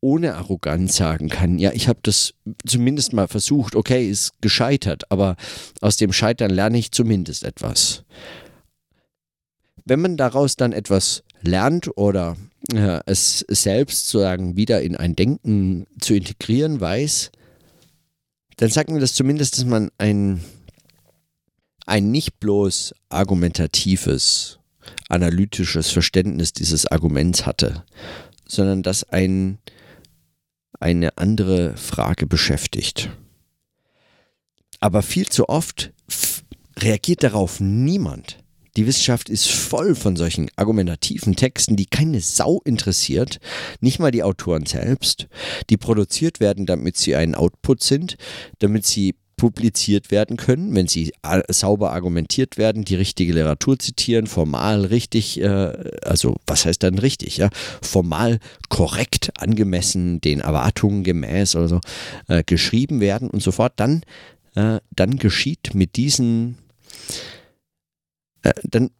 ohne 0.00 0.34
Arroganz 0.34 0.96
sagen 0.96 1.28
kann, 1.28 1.58
ja, 1.58 1.72
ich 1.72 1.88
habe 1.88 1.98
das 2.02 2.34
zumindest 2.66 3.12
mal 3.12 3.28
versucht, 3.28 3.74
okay, 3.74 4.08
ist 4.08 4.32
gescheitert, 4.40 5.10
aber 5.10 5.36
aus 5.80 5.96
dem 5.96 6.12
Scheitern 6.12 6.50
lerne 6.50 6.78
ich 6.78 6.92
zumindest 6.92 7.44
etwas. 7.44 8.04
Wenn 9.84 10.00
man 10.00 10.16
daraus 10.16 10.56
dann 10.56 10.72
etwas 10.72 11.22
lernt 11.42 11.96
oder 11.96 12.36
äh, 12.72 13.00
es 13.06 13.44
selbst 13.48 14.08
sozusagen 14.08 14.56
wieder 14.56 14.82
in 14.82 14.96
ein 14.96 15.16
Denken 15.16 15.86
zu 16.00 16.14
integrieren 16.14 16.80
weiß, 16.80 17.30
dann 18.56 18.70
sagt 18.70 18.90
mir 18.90 19.00
das 19.00 19.14
zumindest, 19.14 19.58
dass 19.58 19.64
man 19.64 19.90
ein, 19.98 20.42
ein 21.86 22.10
nicht 22.10 22.40
bloß 22.40 22.94
argumentatives, 23.08 24.58
analytisches 25.08 25.90
Verständnis 25.90 26.52
dieses 26.52 26.86
Arguments 26.86 27.46
hatte, 27.46 27.84
sondern 28.46 28.82
dass 28.82 29.04
ein, 29.04 29.58
eine 30.78 31.16
andere 31.16 31.76
Frage 31.76 32.26
beschäftigt. 32.26 33.10
Aber 34.80 35.02
viel 35.02 35.26
zu 35.26 35.48
oft 35.48 35.92
reagiert 36.78 37.22
darauf 37.22 37.60
niemand. 37.60 38.38
Die 38.76 38.86
Wissenschaft 38.86 39.30
ist 39.30 39.48
voll 39.48 39.94
von 39.94 40.16
solchen 40.16 40.50
argumentativen 40.56 41.34
Texten, 41.34 41.76
die 41.76 41.86
keine 41.86 42.20
Sau 42.20 42.60
interessiert, 42.64 43.38
nicht 43.80 44.00
mal 44.00 44.10
die 44.10 44.22
Autoren 44.22 44.66
selbst, 44.66 45.28
die 45.70 45.78
produziert 45.78 46.40
werden, 46.40 46.66
damit 46.66 46.98
sie 46.98 47.16
ein 47.16 47.34
Output 47.34 47.82
sind, 47.82 48.16
damit 48.58 48.84
sie 48.84 49.14
publiziert 49.36 50.10
werden 50.10 50.36
können, 50.36 50.74
wenn 50.74 50.88
sie 50.88 51.12
sauber 51.48 51.92
argumentiert 51.92 52.56
werden, 52.56 52.84
die 52.84 52.94
richtige 52.94 53.34
Literatur 53.34 53.78
zitieren, 53.78 54.26
formal 54.26 54.86
richtig, 54.86 55.40
äh, 55.40 55.72
also 56.02 56.36
was 56.46 56.64
heißt 56.64 56.82
dann 56.82 56.98
richtig, 56.98 57.36
ja, 57.36 57.50
formal 57.82 58.38
korrekt, 58.70 59.32
angemessen, 59.38 60.20
den 60.22 60.40
Erwartungen 60.40 61.04
gemäß 61.04 61.54
oder 61.54 61.68
so, 61.68 61.80
äh, 62.28 62.42
geschrieben 62.44 63.00
werden 63.00 63.28
und 63.28 63.42
so 63.42 63.52
fort, 63.52 63.74
dann, 63.76 64.02
äh, 64.54 64.80
dann 64.90 65.18
geschieht 65.18 65.74
mit 65.74 65.96
diesen 65.96 66.56
äh, 68.46 68.52
dann 68.62 68.90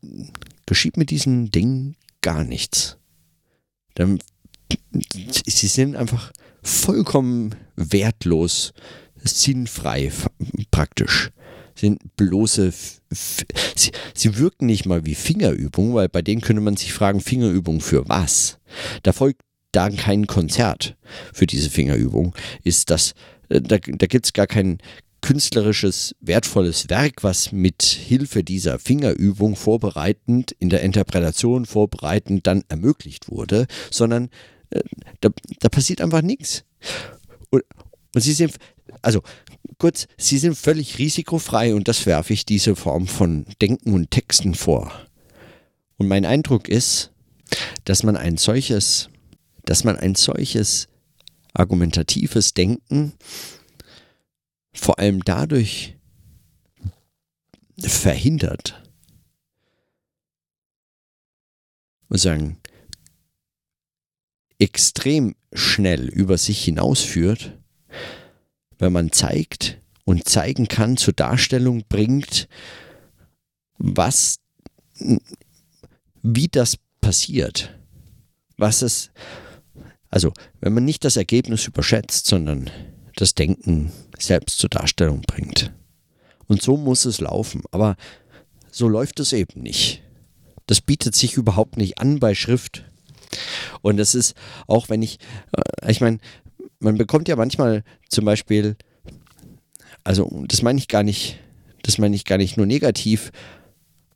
geschieht 0.66 0.96
mit 0.96 1.10
diesen 1.10 1.50
Dingen 1.50 1.96
gar 2.20 2.42
nichts. 2.42 2.98
Dann, 3.94 4.18
sie 4.92 5.68
sind 5.68 5.94
einfach 5.94 6.32
vollkommen 6.62 7.54
wertlos, 7.76 8.72
sinnfrei 9.22 10.12
praktisch. 10.70 11.30
Sind 11.74 12.16
bloße, 12.16 12.72
sie, 13.10 13.90
sie 14.14 14.38
wirken 14.38 14.66
nicht 14.66 14.86
mal 14.86 15.04
wie 15.04 15.14
Fingerübungen, 15.14 15.94
weil 15.94 16.08
bei 16.08 16.22
denen 16.22 16.40
könnte 16.40 16.62
man 16.62 16.76
sich 16.76 16.92
fragen, 16.92 17.20
Fingerübung 17.20 17.80
für 17.80 18.08
was? 18.08 18.58
Da 19.02 19.12
folgt 19.12 19.42
dann 19.72 19.96
kein 19.96 20.26
Konzert 20.26 20.96
für 21.34 21.46
diese 21.46 21.68
Fingerübung. 21.68 22.34
Ist 22.62 22.88
das, 22.88 23.12
äh, 23.50 23.60
da, 23.60 23.76
da 23.78 24.06
gibt 24.06 24.24
es 24.24 24.32
gar 24.32 24.46
kein, 24.46 24.78
künstlerisches, 25.26 26.14
wertvolles 26.20 26.88
Werk, 26.88 27.24
was 27.24 27.50
mit 27.50 27.82
Hilfe 27.82 28.44
dieser 28.44 28.78
Fingerübung 28.78 29.56
vorbereitend, 29.56 30.52
in 30.60 30.68
der 30.68 30.82
Interpretation 30.82 31.66
vorbereitend 31.66 32.46
dann 32.46 32.62
ermöglicht 32.68 33.28
wurde, 33.28 33.66
sondern 33.90 34.28
äh, 34.70 34.82
da, 35.20 35.30
da, 35.58 35.68
passiert 35.68 36.00
einfach 36.00 36.22
nichts. 36.22 36.64
Und, 37.50 37.64
und 38.14 38.20
sie 38.20 38.34
sind, 38.34 38.54
also 39.02 39.22
kurz, 39.78 40.06
sie 40.16 40.38
sind 40.38 40.56
völlig 40.56 40.98
risikofrei 40.98 41.74
und 41.74 41.88
das 41.88 42.06
werfe 42.06 42.32
ich 42.32 42.46
diese 42.46 42.76
Form 42.76 43.06
von 43.06 43.46
Denken 43.60 43.92
und 43.92 44.10
Texten 44.10 44.54
vor. 44.54 44.92
Und 45.98 46.08
mein 46.08 46.24
Eindruck 46.24 46.68
ist, 46.68 47.12
dass 47.84 48.02
man 48.02 48.16
ein 48.16 48.36
solches, 48.36 49.08
dass 49.64 49.84
man 49.84 49.96
ein 49.96 50.14
solches 50.14 50.88
argumentatives 51.52 52.54
Denken 52.54 53.14
vor 54.72 54.98
allem 54.98 55.24
dadurch 55.24 55.96
verhindert, 57.78 58.82
muss 62.08 62.22
sagen, 62.22 62.58
extrem 64.58 65.34
schnell 65.52 66.08
über 66.08 66.38
sich 66.38 66.64
hinausführt, 66.64 67.58
wenn 68.78 68.92
man 68.92 69.12
zeigt 69.12 69.80
und 70.04 70.28
zeigen 70.28 70.68
kann, 70.68 70.96
zur 70.96 71.14
Darstellung 71.14 71.84
bringt, 71.88 72.48
was, 73.78 74.38
wie 76.22 76.48
das 76.48 76.76
passiert. 77.00 77.74
Was 78.56 78.82
es, 78.82 79.10
also, 80.08 80.32
wenn 80.60 80.72
man 80.72 80.84
nicht 80.84 81.04
das 81.04 81.16
Ergebnis 81.16 81.66
überschätzt, 81.66 82.26
sondern 82.26 82.70
das 83.16 83.34
Denken 83.34 83.92
selbst 84.18 84.58
zur 84.58 84.70
Darstellung 84.70 85.22
bringt. 85.22 85.72
Und 86.46 86.62
so 86.62 86.76
muss 86.76 87.04
es 87.04 87.20
laufen. 87.20 87.62
Aber 87.70 87.96
so 88.70 88.88
läuft 88.88 89.20
es 89.20 89.32
eben 89.32 89.62
nicht. 89.62 90.02
Das 90.66 90.80
bietet 90.80 91.14
sich 91.14 91.34
überhaupt 91.34 91.76
nicht 91.76 91.98
an 91.98 92.20
bei 92.20 92.34
Schrift. 92.34 92.84
Und 93.82 93.96
das 93.96 94.14
ist 94.14 94.34
auch, 94.66 94.88
wenn 94.88 95.02
ich, 95.02 95.18
äh, 95.52 95.90
ich 95.90 96.00
meine, 96.00 96.18
man 96.78 96.98
bekommt 96.98 97.28
ja 97.28 97.36
manchmal 97.36 97.84
zum 98.08 98.24
Beispiel, 98.24 98.76
also 100.04 100.44
das 100.46 100.62
meine 100.62 100.78
ich 100.78 100.88
gar 100.88 101.02
nicht, 101.02 101.38
das 101.82 101.98
meine 101.98 102.16
ich 102.16 102.24
gar 102.24 102.38
nicht 102.38 102.56
nur 102.56 102.66
negativ, 102.66 103.32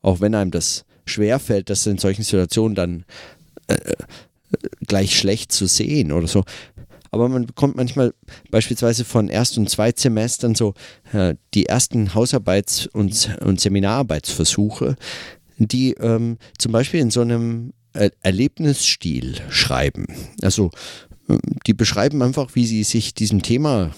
auch 0.03 0.21
wenn 0.21 0.35
einem 0.35 0.51
das 0.51 0.85
schwerfällt, 1.07 1.71
das 1.71 1.87
in 1.87 1.99
solchen 1.99 2.23
Situationen 2.23 2.75
dann 2.75 3.05
äh, 3.67 3.75
äh 3.75 3.95
gleich 4.87 5.17
schlecht 5.17 5.53
zu 5.53 5.67
sehen 5.67 6.11
oder 6.11 6.27
so 6.27 6.43
aber 7.11 7.29
man 7.29 7.47
bekommt 7.47 7.77
manchmal 7.77 8.15
beispielsweise 8.51 9.05
von 9.05 9.29
Erst- 9.29 9.59
und 9.59 9.69
Zweitsemestern 9.69 10.55
so 10.55 10.75
äh, 11.13 11.35
die 11.55 11.67
ersten 11.67 12.15
Hausarbeits- 12.15 12.89
und, 12.89 13.37
und 13.41 13.61
Seminararbeitsversuche, 13.61 14.97
die 15.59 15.93
ähm, 15.95 16.39
zum 16.59 16.73
Beispiel 16.73 17.01
in 17.01 17.11
so 17.11 17.21
einem 17.21 17.73
er 17.93 18.13
Erlebnisstil 18.23 19.41
schreiben. 19.49 20.07
Also 20.43 20.71
die 21.67 21.75
beschreiben 21.75 22.23
einfach, 22.23 22.55
wie 22.55 22.67
sie 22.67 22.85
sich 22.85 23.15
diesem 23.15 23.43
Thema 23.43 23.93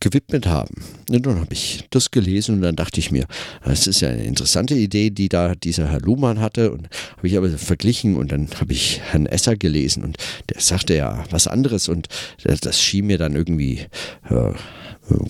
gewidmet 0.00 0.46
haben. 0.46 0.82
Und 1.10 1.26
dann 1.26 1.38
habe 1.38 1.52
ich 1.52 1.84
das 1.90 2.10
gelesen 2.10 2.56
und 2.56 2.62
dann 2.62 2.76
dachte 2.76 2.98
ich 2.98 3.12
mir, 3.12 3.26
das 3.64 3.86
ist 3.86 4.00
ja 4.00 4.08
eine 4.08 4.24
interessante 4.24 4.74
Idee, 4.74 5.10
die 5.10 5.28
da 5.28 5.54
dieser 5.54 5.88
Herr 5.88 6.00
Luhmann 6.00 6.40
hatte 6.40 6.72
und 6.72 6.88
habe 7.16 7.28
ich 7.28 7.36
aber 7.36 7.48
verglichen 7.50 8.16
und 8.16 8.32
dann 8.32 8.48
habe 8.58 8.72
ich 8.72 9.00
Herrn 9.00 9.26
Esser 9.26 9.56
gelesen 9.56 10.02
und 10.02 10.16
der 10.48 10.60
sagte 10.60 10.96
ja 10.96 11.24
was 11.30 11.46
anderes 11.46 11.88
und 11.88 12.08
das 12.42 12.80
schien 12.80 13.06
mir 13.06 13.18
dann 13.18 13.36
irgendwie 13.36 13.86
äh, 14.28 14.52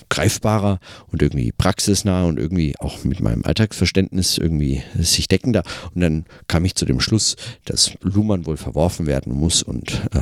greifbarer 0.09 0.79
und 1.11 1.21
irgendwie 1.21 1.51
praxisnah 1.51 2.25
und 2.25 2.39
irgendwie 2.39 2.75
auch 2.79 3.03
mit 3.03 3.19
meinem 3.19 3.43
Alltagsverständnis 3.43 4.37
irgendwie 4.37 4.83
sich 4.97 5.27
deckender. 5.27 5.63
Und 5.93 6.01
dann 6.01 6.25
kam 6.47 6.65
ich 6.65 6.75
zu 6.75 6.85
dem 6.85 6.99
Schluss, 6.99 7.35
dass 7.65 7.91
Luhmann 8.01 8.45
wohl 8.45 8.57
verworfen 8.57 9.05
werden 9.05 9.33
muss 9.33 9.63
und 9.63 9.91
äh, 10.13 10.19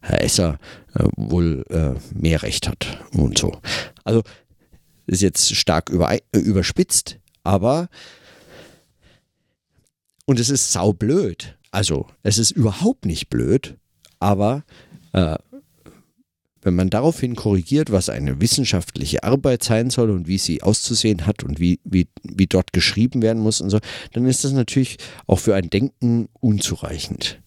Herr 0.00 0.22
Esser 0.22 0.58
äh, 0.94 1.04
wohl 1.16 1.64
äh, 1.70 1.94
mehr 2.14 2.42
Recht 2.42 2.68
hat 2.68 2.98
und 3.12 3.38
so. 3.38 3.58
Also 4.04 4.22
ist 5.06 5.22
jetzt 5.22 5.54
stark 5.56 5.88
über, 5.88 6.12
äh, 6.12 6.20
überspitzt, 6.32 7.18
aber 7.42 7.88
und 10.26 10.38
es 10.38 10.50
ist 10.50 10.72
saublöd. 10.72 11.56
Also 11.70 12.06
es 12.22 12.38
ist 12.38 12.50
überhaupt 12.50 13.06
nicht 13.06 13.30
blöd, 13.30 13.76
aber 14.20 14.64
äh, 15.12 15.36
wenn 16.62 16.74
man 16.74 16.90
daraufhin 16.90 17.36
korrigiert, 17.36 17.92
was 17.92 18.08
eine 18.08 18.40
wissenschaftliche 18.40 19.22
Arbeit 19.22 19.62
sein 19.62 19.90
soll 19.90 20.10
und 20.10 20.26
wie 20.26 20.38
sie 20.38 20.62
auszusehen 20.62 21.26
hat 21.26 21.44
und 21.44 21.60
wie, 21.60 21.80
wie, 21.84 22.08
wie 22.22 22.46
dort 22.46 22.72
geschrieben 22.72 23.22
werden 23.22 23.42
muss 23.42 23.60
und 23.60 23.70
so, 23.70 23.78
dann 24.12 24.26
ist 24.26 24.44
das 24.44 24.52
natürlich 24.52 24.96
auch 25.26 25.38
für 25.38 25.54
ein 25.54 25.70
Denken 25.70 26.28
unzureichend. 26.40 27.40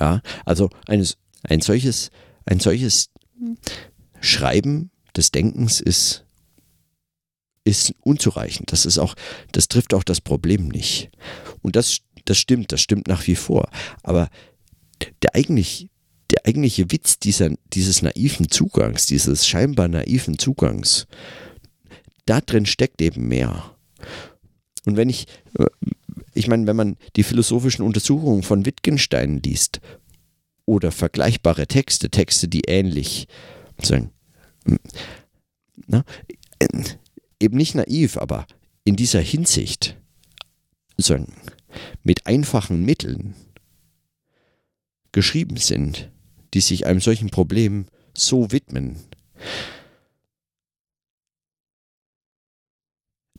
Ja, 0.00 0.22
also 0.44 0.70
ein, 0.86 1.06
ein 1.42 1.60
solches, 1.60 2.10
ein 2.44 2.60
solches 2.60 3.10
Schreiben 4.20 4.90
des 5.16 5.30
Denkens 5.32 5.80
ist, 5.80 6.24
ist 7.64 7.94
unzureichend. 8.00 8.72
Das 8.72 8.86
ist 8.86 8.98
auch, 8.98 9.14
das 9.52 9.68
trifft 9.68 9.94
auch 9.94 10.04
das 10.04 10.20
Problem 10.20 10.68
nicht. 10.68 11.10
Und 11.62 11.76
das, 11.76 11.98
das 12.24 12.38
stimmt, 12.38 12.72
das 12.72 12.80
stimmt 12.80 13.08
nach 13.08 13.26
wie 13.26 13.36
vor. 13.36 13.68
Aber 14.02 14.28
der 15.22 15.34
eigentlich 15.34 15.88
der 16.30 16.46
eigentliche 16.46 16.90
Witz 16.90 17.18
dieser, 17.18 17.50
dieses 17.72 18.02
naiven 18.02 18.50
Zugangs, 18.50 19.06
dieses 19.06 19.46
scheinbar 19.46 19.88
naiven 19.88 20.38
Zugangs, 20.38 21.06
da 22.24 22.40
drin 22.40 22.66
steckt 22.66 23.00
eben 23.00 23.28
mehr. 23.28 23.76
Und 24.84 24.96
wenn 24.96 25.08
ich, 25.08 25.26
äh, 25.58 25.66
ich 26.34 26.48
meine, 26.48 26.66
wenn 26.66 26.76
man 26.76 26.96
die 27.16 27.22
philosophischen 27.22 27.84
Untersuchungen 27.84 28.42
von 28.42 28.66
Wittgenstein 28.66 29.40
liest 29.42 29.80
oder 30.64 30.92
vergleichbare 30.92 31.66
Texte, 31.66 32.10
Texte, 32.10 32.48
die 32.48 32.62
ähnlich 32.66 33.28
sagen, 33.80 34.10
na, 35.86 36.04
eben 37.40 37.56
nicht 37.56 37.74
naiv, 37.74 38.16
aber 38.16 38.46
in 38.84 38.96
dieser 38.96 39.20
Hinsicht 39.20 39.96
sagen, 40.96 41.32
mit 42.02 42.26
einfachen 42.26 42.84
Mitteln 42.84 43.34
geschrieben 45.12 45.56
sind, 45.56 46.10
die 46.56 46.62
sich 46.62 46.86
einem 46.86 47.00
solchen 47.00 47.28
Problem 47.28 47.84
so 48.16 48.50
widmen, 48.50 48.96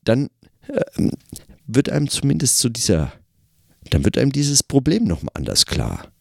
dann 0.03 0.29
äh, 0.67 1.09
wird 1.65 1.89
einem 1.89 2.09
zumindest 2.09 2.59
zu 2.59 2.69
dieser, 2.69 3.11
dann 3.89 4.05
wird 4.05 4.19
einem 4.19 4.31
dieses 4.31 4.61
Problem 4.61 5.05
nochmal 5.05 5.31
anders 5.33 5.65
klar. 5.65 6.11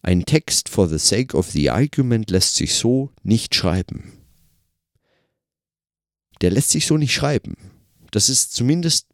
Ein 0.00 0.24
Text 0.24 0.68
for 0.68 0.88
the 0.88 0.98
sake 0.98 1.36
of 1.36 1.50
the 1.50 1.70
argument 1.70 2.30
lässt 2.30 2.54
sich 2.54 2.74
so 2.74 3.10
nicht 3.24 3.56
schreiben. 3.56 4.12
der 6.40 6.52
lässt 6.52 6.70
sich 6.70 6.86
so 6.86 6.96
nicht 6.96 7.12
schreiben. 7.12 7.56
Das 8.12 8.28
ist 8.28 8.52
zumindest, 8.54 9.08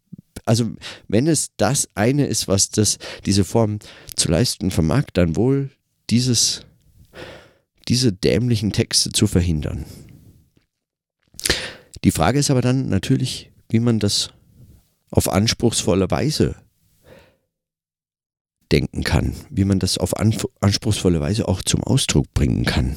also 0.45 0.71
wenn 1.09 1.27
es 1.27 1.53
das 1.57 1.89
eine 1.95 2.27
ist, 2.27 2.49
was 2.49 2.69
das, 2.69 2.99
diese 3.25 3.45
Form 3.45 3.79
zu 4.15 4.31
leisten 4.31 4.71
vermag, 4.71 5.07
dann 5.15 5.37
wohl 5.37 5.71
dieses, 6.11 6.63
diese 7.89 8.13
dämlichen 8.13 8.73
Texte 8.73 9.13
zu 9.13 9.27
verhindern. 9.27 9.85
Die 12.05 12.11
Frage 12.11 12.39
ist 12.39 12.51
aber 12.51 12.63
dann 12.63 12.89
natürlich, 12.89 13.51
wie 13.69 13.81
man 13.81 13.99
das 13.99 14.31
auf 15.11 15.29
anspruchsvolle 15.29 16.11
Weise 16.11 16.57
denken 18.73 19.05
kann, 19.05 19.35
wie 19.51 19.65
man 19.65 19.79
das 19.79 19.99
auf 19.99 20.17
anspruchsvolle 20.17 21.21
Weise 21.21 21.49
auch 21.49 21.63
zum 21.63 21.83
Ausdruck 21.85 22.33
bringen 22.35 22.65
kann. 22.65 22.97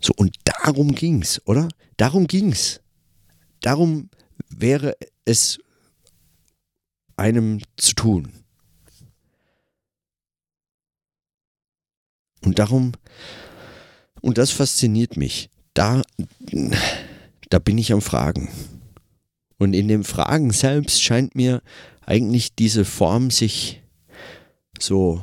So, 0.00 0.12
und 0.16 0.36
darum 0.44 0.94
ging's, 0.94 1.40
oder? 1.46 1.68
Darum 1.96 2.26
ging's. 2.26 2.80
Darum 3.60 4.10
wäre 4.50 4.96
es 5.24 5.58
einem 7.16 7.60
zu 7.76 7.94
tun. 7.94 8.43
Und 12.44 12.58
darum, 12.58 12.92
und 14.20 14.38
das 14.38 14.50
fasziniert 14.50 15.16
mich. 15.16 15.50
Da, 15.74 16.02
da 17.50 17.58
bin 17.58 17.78
ich 17.78 17.92
am 17.92 18.00
Fragen. 18.00 18.48
Und 19.58 19.74
in 19.74 19.88
dem 19.88 20.04
Fragen 20.04 20.50
selbst 20.50 21.02
scheint 21.02 21.34
mir 21.34 21.62
eigentlich 22.06 22.54
diese 22.54 22.84
Form 22.84 23.30
sich 23.30 23.82
so, 24.78 25.22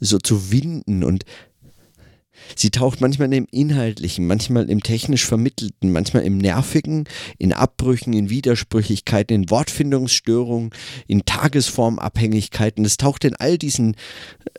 so 0.00 0.18
zu 0.18 0.50
winden 0.50 1.04
und 1.04 1.24
Sie 2.54 2.70
taucht 2.70 3.00
manchmal 3.00 3.32
im 3.32 3.46
Inhaltlichen, 3.50 4.26
manchmal 4.26 4.70
im 4.70 4.82
technisch 4.82 5.26
Vermittelten, 5.26 5.90
manchmal 5.90 6.24
im 6.24 6.38
Nervigen, 6.38 7.04
in 7.38 7.52
Abbrüchen, 7.52 8.12
in 8.12 8.30
Widersprüchlichkeiten, 8.30 9.42
in 9.42 9.50
Wortfindungsstörungen, 9.50 10.70
in 11.06 11.24
Tagesformabhängigkeiten. 11.24 12.84
Es 12.84 12.96
taucht 12.96 13.24
in 13.24 13.34
all 13.36 13.58
diesen, 13.58 13.96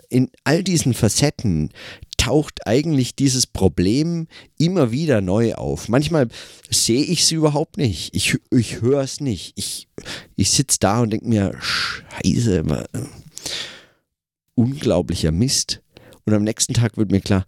in 0.09 0.29
all 0.43 0.63
diesen 0.63 0.93
Facetten 0.93 1.69
taucht 2.17 2.65
eigentlich 2.67 3.15
dieses 3.15 3.47
Problem 3.47 4.27
immer 4.57 4.91
wieder 4.91 5.21
neu 5.21 5.53
auf. 5.53 5.87
Manchmal 5.87 6.27
sehe 6.69 7.03
ich 7.03 7.21
es 7.21 7.31
überhaupt 7.31 7.77
nicht. 7.77 8.13
Ich, 8.15 8.37
ich 8.51 8.81
höre 8.81 9.01
es 9.01 9.21
nicht. 9.21 9.53
Ich, 9.55 9.87
ich 10.35 10.51
sitze 10.51 10.79
da 10.79 11.01
und 11.01 11.11
denke 11.11 11.27
mir, 11.27 11.55
scheiße, 11.59 12.63
unglaublicher 14.55 15.31
Mist. 15.31 15.81
Und 16.27 16.33
am 16.33 16.43
nächsten 16.43 16.73
Tag 16.73 16.97
wird 16.97 17.09
mir 17.09 17.21
klar, 17.21 17.45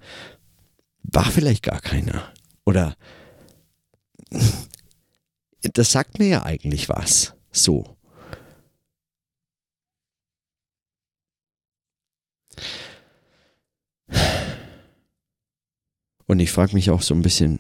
war 1.04 1.26
vielleicht 1.26 1.64
gar 1.64 1.82
keiner. 1.82 2.32
Oder 2.66 2.96
das 5.62 5.92
sagt 5.92 6.18
mir 6.18 6.30
ja 6.30 6.44
eigentlich 6.44 6.88
was. 6.88 7.36
So. 7.52 7.98
Und 16.26 16.40
ich 16.40 16.50
frage 16.50 16.74
mich 16.74 16.90
auch 16.90 17.02
so 17.02 17.14
ein 17.14 17.22
bisschen 17.22 17.60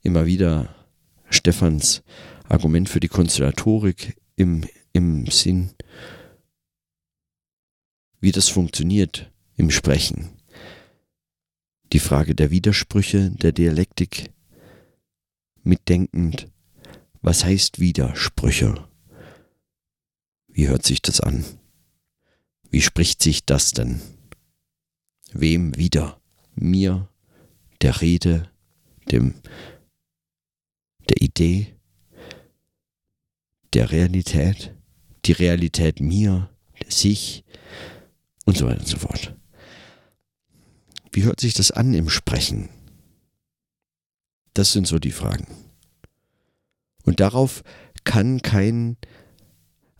immer 0.00 0.24
wieder 0.24 0.74
Stefans 1.28 2.02
Argument 2.48 2.88
für 2.88 3.00
die 3.00 3.08
Konstellatorik 3.08 4.16
im, 4.36 4.64
im 4.94 5.26
Sinn, 5.26 5.74
wie 8.22 8.32
das 8.32 8.48
funktioniert 8.48 9.30
im 9.56 9.70
Sprechen. 9.70 10.30
Die 11.92 11.98
Frage 11.98 12.34
der 12.34 12.50
Widersprüche, 12.50 13.30
der 13.32 13.50
Dialektik, 13.52 14.30
mitdenkend, 15.64 16.48
was 17.20 17.44
heißt 17.44 17.80
Widersprüche? 17.80 18.88
Wie 20.46 20.68
hört 20.68 20.86
sich 20.86 21.02
das 21.02 21.20
an? 21.20 21.44
Wie 22.70 22.80
spricht 22.80 23.22
sich 23.22 23.44
das 23.44 23.72
denn? 23.72 24.00
Wem 25.32 25.76
wieder? 25.76 26.20
Mir, 26.54 27.08
der 27.80 28.00
Rede, 28.00 28.50
dem, 29.10 29.34
der 31.08 31.20
Idee, 31.20 31.74
der 33.72 33.90
Realität, 33.90 34.72
die 35.24 35.32
Realität 35.32 36.00
mir, 36.00 36.50
sich, 36.88 37.44
und 38.44 38.56
so 38.56 38.66
weiter 38.66 38.80
und 38.80 38.88
so 38.88 38.98
fort. 38.98 39.34
Wie 41.12 41.24
hört 41.24 41.40
sich 41.40 41.54
das 41.54 41.70
an 41.70 41.92
im 41.94 42.08
Sprechen? 42.08 42.68
Das 44.54 44.72
sind 44.72 44.86
so 44.86 44.98
die 44.98 45.12
Fragen. 45.12 45.46
Und 47.04 47.20
darauf 47.20 47.62
kann 48.04 48.42
kein 48.42 48.96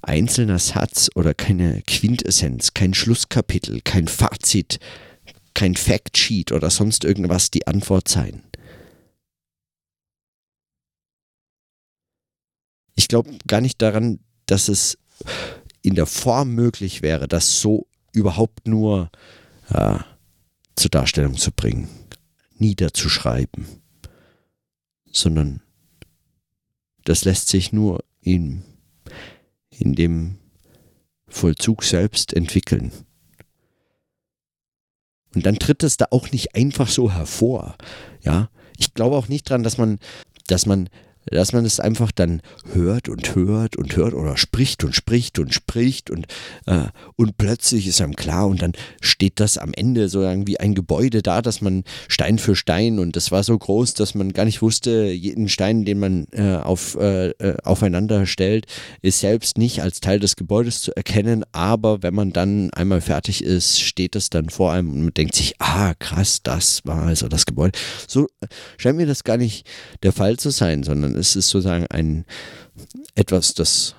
einzelner 0.01 0.59
Satz 0.59 1.11
oder 1.15 1.35
keine 1.35 1.83
Quintessenz, 1.83 2.75
kein 2.75 2.95
Schlusskapitel, 2.95 3.81
kein 3.83 4.09
Fazit, 4.09 4.79
kein 5.55 5.77
Factsheet 5.77 6.53
oder 6.53 6.71
sonst 6.71 7.05
irgendwas 7.05 7.51
die 7.51 7.67
Antwort 7.67 8.09
sein. 8.09 8.43
Ich 12.95 13.09
glaube 13.09 13.37
gar 13.47 13.61
nicht 13.61 13.81
daran, 13.81 14.21
dass 14.47 14.69
es 14.69 14.99
in 15.83 15.95
der 15.95 16.07
Form 16.07 16.55
möglich 16.55 17.03
wäre, 17.03 17.29
das 17.29 17.61
so 17.61 17.87
überhaupt 18.13 18.67
nur 18.67 19.11
äh, 19.71 19.99
zur 20.77 20.91
Darstellung 20.91 21.37
zu 21.37 21.53
bringen, 21.53 21.89
niederzuschreiben, 22.55 23.67
sondern 25.11 25.63
das 27.05 27.25
lässt 27.25 27.49
sich 27.49 27.73
nur 27.73 28.05
in, 28.21 28.63
in 29.71 29.95
dem 29.95 30.39
Vollzug 31.27 31.83
selbst 31.83 32.33
entwickeln. 32.33 32.93
Und 35.35 35.47
dann 35.47 35.59
tritt 35.59 35.83
es 35.83 35.97
da 35.97 36.07
auch 36.11 36.31
nicht 36.31 36.55
einfach 36.55 36.89
so 36.89 37.11
hervor. 37.11 37.77
Ja, 38.23 38.51
ich 38.77 38.95
glaube 38.95 39.17
auch 39.17 39.29
nicht 39.29 39.49
dran, 39.49 39.63
dass 39.63 39.79
man, 39.79 39.99
dass 40.47 40.67
man 40.67 40.89
dass 41.27 41.53
man 41.53 41.65
es 41.65 41.81
einfach 41.81 42.13
dann 42.13 42.43
hört 42.73 43.09
und 43.09 43.35
hört 43.35 43.77
und 43.77 43.97
hört 43.97 44.15
oder 44.15 44.37
spricht 44.37 44.85
und 44.85 44.95
spricht 44.95 45.39
und 45.39 45.55
spricht 45.55 46.11
und, 46.11 46.27
äh, 46.67 46.87
und 47.17 47.37
plötzlich 47.37 47.87
ist 47.87 48.01
einem 48.01 48.17
klar 48.17 48.47
und 48.47 48.63
dann 48.63 48.73
steht 49.01 49.41
das 49.41 49.59
am 49.59 49.73
Ende 49.75 50.09
so 50.09 50.23
irgendwie 50.23 50.59
ein 50.59 50.75
Gebäude 50.75 51.23
da, 51.23 51.43
dass 51.43 51.61
man 51.61 51.85
Stein 52.09 52.39
für 52.39 52.57
Stein 52.57 52.99
und 52.99 53.17
das 53.17 53.31
war 53.31 53.43
so 53.43 53.57
groß, 53.57 53.95
dass 53.95 54.15
man 54.15 54.33
gar 54.33 54.45
nicht 54.45 54.63
wusste, 54.63 55.11
jeden 55.11 55.49
Stein, 55.49 55.85
den 55.85 55.99
man 55.99 56.27
äh, 56.33 56.57
auf, 56.57 56.97
äh, 56.97 57.31
äh 57.31 57.57
aufeinander 57.63 58.27
stellt, 58.27 58.67
ist 59.03 59.21
selbst 59.21 59.59
nicht 59.59 59.83
als 59.83 60.01
Teil 60.01 60.19
des 60.19 60.37
Gebäudes 60.37 60.81
zu 60.81 60.97
erkennen, 60.97 61.45
aber 61.53 62.03
wenn 62.03 62.15
man 62.15 62.33
dann 62.33 62.71
einmal 62.73 63.01
fertig 63.01 63.45
ist, 63.45 63.81
steht 63.81 64.15
das 64.15 64.31
dann 64.31 64.49
vor 64.49 64.73
einem 64.73 64.91
und 64.93 65.03
man 65.03 65.15
denkt 65.15 65.35
sich, 65.35 65.55
ah 65.59 65.95
krass, 65.99 66.41
das 66.43 66.81
war 66.85 67.03
also 67.03 67.29
das 67.29 67.47
Gebäude. 67.47 67.79
So 68.09 68.29
scheint 68.77 68.97
mir 68.97 69.07
das 69.07 69.25
gar 69.25 69.37
nicht 69.37 69.67
der 70.03 70.13
Fall 70.13 70.37
zu 70.37 70.51
sein, 70.51 70.83
sondern 70.83 71.12
sondern 71.13 71.21
es 71.21 71.37
ist 71.37 71.49
sozusagen 71.51 71.87
ein 71.89 72.25
etwas, 73.15 73.55
das 73.55 73.95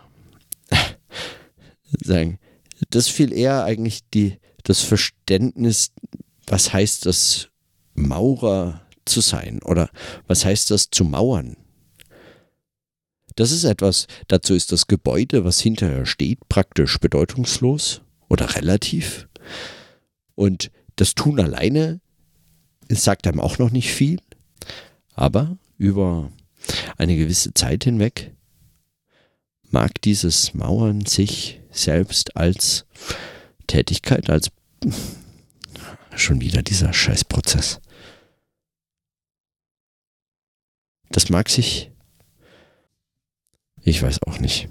sagen, 2.04 2.40
das 2.90 3.08
viel 3.08 3.32
eher 3.32 3.64
eigentlich 3.64 4.02
die, 4.14 4.40
das 4.64 4.82
Verständnis, 4.82 5.92
was 6.48 6.74
heißt 6.74 7.06
das 7.06 7.50
Maurer 7.94 8.82
zu 9.06 9.22
sein 9.22 9.62
oder 9.64 9.90
was 10.28 10.46
heißt 10.46 10.72
das 10.72 10.90
zu 10.90 11.04
mauern. 11.04 11.58
Das 13.36 13.52
ist 13.52 13.64
etwas, 13.64 14.08
dazu 14.28 14.54
ist 14.54 14.72
das 14.72 14.88
Gebäude, 14.88 15.44
was 15.44 15.60
hinterher 15.60 16.06
steht, 16.06 16.48
praktisch 16.50 17.00
bedeutungslos 17.00 18.02
oder 18.30 18.56
relativ. 18.56 19.28
Und 20.36 20.72
das 20.96 21.16
Tun 21.16 21.40
alleine 21.40 22.00
sagt 22.90 23.26
einem 23.26 23.40
auch 23.40 23.58
noch 23.58 23.72
nicht 23.72 23.92
viel, 23.92 24.20
aber 25.16 25.58
über 25.78 26.32
eine 26.98 27.16
gewisse 27.16 27.54
Zeit 27.54 27.84
hinweg 27.84 28.34
mag 29.74 30.02
dieses 30.04 30.54
Mauern 30.54 31.06
sich 31.06 31.60
selbst 31.72 32.38
als 32.38 32.86
Tätigkeit, 33.66 34.30
als 34.30 34.52
schon 36.16 36.42
wieder 36.42 36.62
dieser 36.62 36.94
Scheißprozess. 36.94 37.82
Das 41.10 41.30
mag 41.30 41.50
sich, 41.50 41.92
ich 43.82 44.02
weiß 44.02 44.22
auch 44.24 44.40
nicht. 44.40 44.70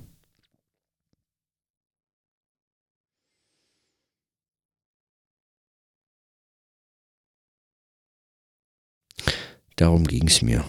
Darum 9.77 10.07
ging 10.07 10.29
es 10.29 10.43
mir. 10.43 10.65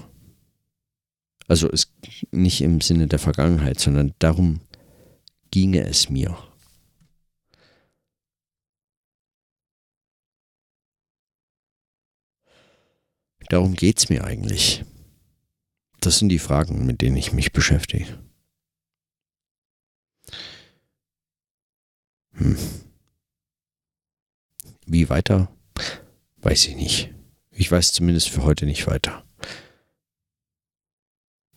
Also 1.48 1.70
es 1.70 1.92
nicht 2.32 2.62
im 2.62 2.82
Sinne 2.82 3.08
der 3.08 3.20
Vergangenheit, 3.20 3.80
sondern 3.80 4.14
darum 4.20 4.62
ginge 5.52 5.86
es 5.86 6.10
mir. 6.10 6.38
darum 13.54 13.76
geht 13.76 14.00
es 14.00 14.10
mir 14.10 14.24
eigentlich. 14.24 14.84
Das 16.00 16.18
sind 16.18 16.30
die 16.30 16.40
Fragen, 16.40 16.86
mit 16.86 17.02
denen 17.02 17.16
ich 17.16 17.34
mich 17.34 17.54
beschäftige. 17.54 18.20
Hm. 22.32 22.58
Wie 24.86 25.10
weiter? 25.10 25.56
Weiß 26.38 26.68
ich 26.68 26.76
nicht. 26.76 27.14
Ich 27.52 27.72
weiß 27.72 27.94
zumindest 27.94 28.30
für 28.30 28.44
heute 28.44 28.66
nicht 28.66 28.88
weiter. 28.88 29.24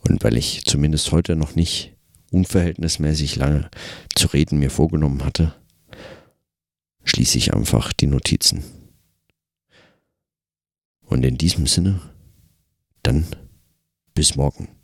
Und 0.08 0.22
weil 0.22 0.36
ich 0.36 0.64
zumindest 0.64 1.10
heute 1.10 1.34
noch 1.34 1.56
nicht 1.56 1.96
unverhältnismäßig 2.30 3.36
lange 3.36 3.70
zu 4.14 4.28
reden 4.28 4.58
mir 4.58 4.70
vorgenommen 4.70 5.24
hatte, 5.24 5.54
schließe 7.04 7.38
ich 7.38 7.54
einfach 7.54 7.92
die 7.92 8.06
Notizen. 8.06 8.64
Und 11.06 11.24
in 11.24 11.38
diesem 11.38 11.66
Sinne, 11.66 12.00
dann 13.02 13.26
bis 14.14 14.36
morgen. 14.36 14.75